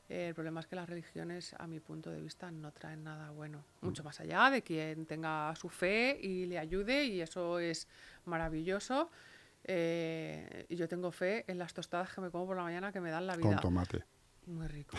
Eh, 0.07 0.29
el 0.29 0.35
problema 0.35 0.61
es 0.61 0.67
que 0.67 0.77
las 0.77 0.87
religiones, 0.87 1.53
a 1.59 1.67
mi 1.67 1.81
punto 1.81 2.09
de 2.09 2.21
vista, 2.21 2.49
no 2.49 2.71
traen 2.71 3.03
nada 3.03 3.31
bueno. 3.31 3.65
Mucho 3.81 4.05
más 4.05 4.21
allá 4.21 4.49
de 4.51 4.61
quien 4.61 5.05
tenga 5.05 5.53
su 5.57 5.67
fe 5.67 6.17
y 6.21 6.45
le 6.45 6.59
ayude, 6.59 7.03
y 7.03 7.19
eso 7.19 7.59
es 7.59 7.89
maravilloso. 8.23 9.09
Eh, 9.65 10.65
y 10.69 10.77
yo 10.77 10.87
tengo 10.87 11.11
fe 11.11 11.43
en 11.51 11.57
las 11.57 11.73
tostadas 11.73 12.13
que 12.13 12.21
me 12.21 12.31
como 12.31 12.45
por 12.47 12.55
la 12.55 12.63
mañana 12.63 12.93
que 12.93 13.01
me 13.01 13.11
dan 13.11 13.27
la 13.27 13.35
vida. 13.35 13.49
Con 13.49 13.59
tomate. 13.59 14.05
Muy 14.45 14.67
rico. 14.67 14.95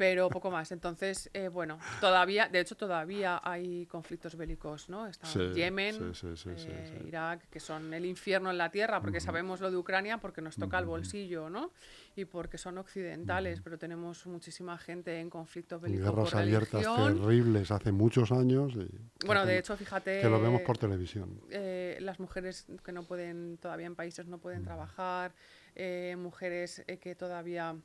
Pero 0.00 0.30
poco 0.30 0.50
más. 0.50 0.72
Entonces, 0.72 1.28
eh, 1.34 1.48
bueno, 1.48 1.78
todavía, 2.00 2.48
de 2.48 2.60
hecho, 2.60 2.74
todavía 2.74 3.38
hay 3.44 3.84
conflictos 3.84 4.34
bélicos, 4.34 4.88
¿no? 4.88 5.06
Está 5.06 5.26
Sí, 5.26 5.52
Yemen, 5.52 6.14
sí, 6.14 6.26
sí, 6.36 6.48
eh, 6.48 6.56
sí. 7.02 7.06
Irak, 7.06 7.50
que 7.50 7.60
son 7.60 7.92
el 7.92 8.06
infierno 8.06 8.50
en 8.50 8.56
la 8.56 8.70
tierra, 8.70 9.02
porque 9.02 9.20
sabemos 9.20 9.60
lo 9.60 9.70
de 9.70 9.76
Ucrania, 9.76 10.16
porque 10.16 10.40
nos 10.40 10.56
toca 10.56 10.78
el 10.78 10.86
bolsillo, 10.86 11.50
¿no? 11.50 11.70
Y 12.16 12.24
porque 12.24 12.56
son 12.56 12.78
occidentales, 12.78 13.60
pero 13.60 13.76
tenemos 13.76 14.26
muchísima 14.26 14.78
gente 14.78 15.20
en 15.20 15.28
conflicto 15.28 15.78
bélico 15.78 16.04
Guerras 16.04 16.30
por 16.30 16.40
abiertas 16.40 16.82
religión. 16.82 17.20
terribles 17.20 17.70
hace 17.70 17.92
muchos 17.92 18.32
años. 18.32 18.72
Y 18.76 19.26
Bueno, 19.26 19.44
de 19.44 19.58
hecho, 19.58 19.76
fíjate... 19.76 20.22
Que 20.22 20.30
lo 20.30 20.40
vemos 20.40 20.62
por 20.62 20.78
televisión. 20.78 21.42
eh, 21.50 21.98
las 22.00 22.18
mujeres 22.20 22.64
que 22.82 22.92
no 22.92 23.02
pueden, 23.02 23.58
todavía 23.58 23.86
en 23.86 23.96
países 23.96 24.26
no 24.28 24.38
pueden 24.38 24.64
trabajar, 24.64 25.34
mujeres 26.16 26.82
que 27.02 27.14
todavía 27.14 27.76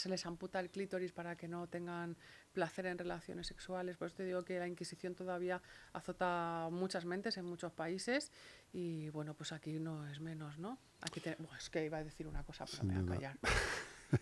se 0.00 0.08
les 0.08 0.24
amputa 0.26 0.58
el 0.60 0.70
clítoris 0.70 1.12
para 1.12 1.36
que 1.36 1.46
no 1.48 1.66
tengan 1.68 2.16
placer 2.52 2.86
en 2.86 2.98
relaciones 2.98 3.46
sexuales. 3.46 3.96
Por 3.96 4.08
eso 4.08 4.16
te 4.16 4.24
digo 4.24 4.42
que 4.44 4.58
la 4.58 4.66
Inquisición 4.66 5.14
todavía 5.14 5.60
azota 5.92 6.68
muchas 6.72 7.04
mentes 7.04 7.36
en 7.36 7.44
muchos 7.44 7.72
países 7.72 8.32
y 8.72 9.08
bueno, 9.10 9.34
pues 9.34 9.52
aquí 9.52 9.78
no 9.78 10.06
es 10.08 10.20
menos, 10.20 10.58
¿no? 10.58 10.78
Aquí 11.02 11.20
te- 11.20 11.36
Buah, 11.38 11.56
es 11.58 11.70
que 11.70 11.84
iba 11.84 11.98
a 11.98 12.04
decir 12.04 12.26
una 12.26 12.42
cosa, 12.44 12.64
pero 12.70 12.84
me 12.84 12.94
voy 13.02 13.02
a 13.04 13.06
callar. 13.16 13.38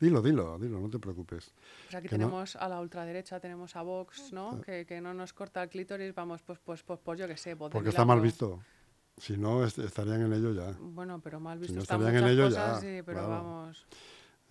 Dilo, 0.00 0.20
dilo, 0.20 0.58
dilo, 0.58 0.78
no 0.80 0.90
te 0.90 0.98
preocupes. 0.98 1.54
Pues 1.84 1.94
aquí 1.94 2.08
Que 2.08 2.18
no- 2.18 2.26
tenemos 2.26 2.56
a 2.56 2.68
la 2.68 2.80
ultraderecha, 2.80 3.40
tenemos 3.40 3.76
a 3.76 3.82
Vox, 3.82 4.30
¿no? 4.32 4.60
Que, 4.60 4.84
que 4.84 5.00
no 5.00 5.14
nos 5.14 5.32
corta 5.32 5.62
el 5.62 5.70
clítoris, 5.70 6.14
vamos, 6.14 6.42
pues, 6.42 6.58
pues, 6.58 6.82
pues, 6.82 7.00
pues 7.02 7.18
yo 7.18 7.26
qué 7.26 7.36
sé, 7.36 7.56
Porque 7.56 7.88
está 7.88 8.04
mal 8.04 8.20
visto. 8.20 8.60
Si 9.16 9.38
no, 9.38 9.64
est- 9.64 9.78
estarían 9.78 10.20
en 10.20 10.32
ello 10.34 10.52
ya. 10.52 10.76
Bueno, 10.78 11.20
pero 11.20 11.40
mal 11.40 11.56
Si 11.58 11.62
visto 11.62 11.76
no 11.76 11.82
están 11.82 12.00
estarían 12.02 12.24
en 12.24 12.30
ello, 12.30 12.44
cosas, 12.44 12.74
ya, 12.74 12.80
sí, 12.80 13.02
pero 13.06 13.18
claro. 13.20 13.28
vamos. 13.30 13.86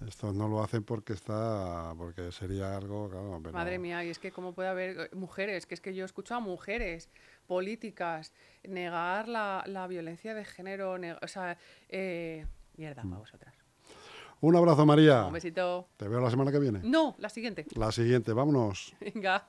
Esto 0.05 0.33
no 0.33 0.47
lo 0.49 0.61
hacen 0.61 0.83
porque 0.83 1.13
está, 1.13 1.93
porque 1.97 2.31
sería 2.31 2.75
algo, 2.75 3.09
claro, 3.09 3.39
pero- 3.41 3.53
Madre 3.53 3.79
mía, 3.79 4.03
y 4.03 4.09
es 4.09 4.19
que 4.19 4.31
cómo 4.31 4.53
puede 4.53 4.67
haber 4.69 4.99
eh, 4.99 5.09
mujeres, 5.15 5.65
que 5.65 5.73
es 5.73 5.79
que 5.81 5.95
yo 5.95 6.03
escucho 6.03 6.35
a 6.35 6.39
mujeres 6.41 7.09
políticas 7.47 8.33
negar 8.63 9.27
la, 9.29 9.63
la 9.67 9.87
violencia 9.87 10.33
de 10.33 10.43
género, 10.43 10.97
neg- 10.97 11.17
o 11.21 11.27
sea, 11.27 11.57
eh, 11.89 12.45
mierda 12.75 13.03
Mm. 13.03 13.09
para 13.09 13.19
vosotras. 13.21 13.55
Un 14.41 14.55
abrazo, 14.57 14.85
María. 14.85 15.25
Un 15.25 15.33
besito. 15.33 15.87
Te 15.95 16.07
veo 16.09 16.19
la 16.19 16.29
semana 16.29 16.51
que 16.51 16.59
viene. 16.59 16.81
No, 16.83 17.15
la 17.19 17.29
siguiente. 17.29 17.65
La 17.75 17.91
siguiente, 17.93 18.33
vámonos. 18.33 18.93
Venga. 18.99 19.47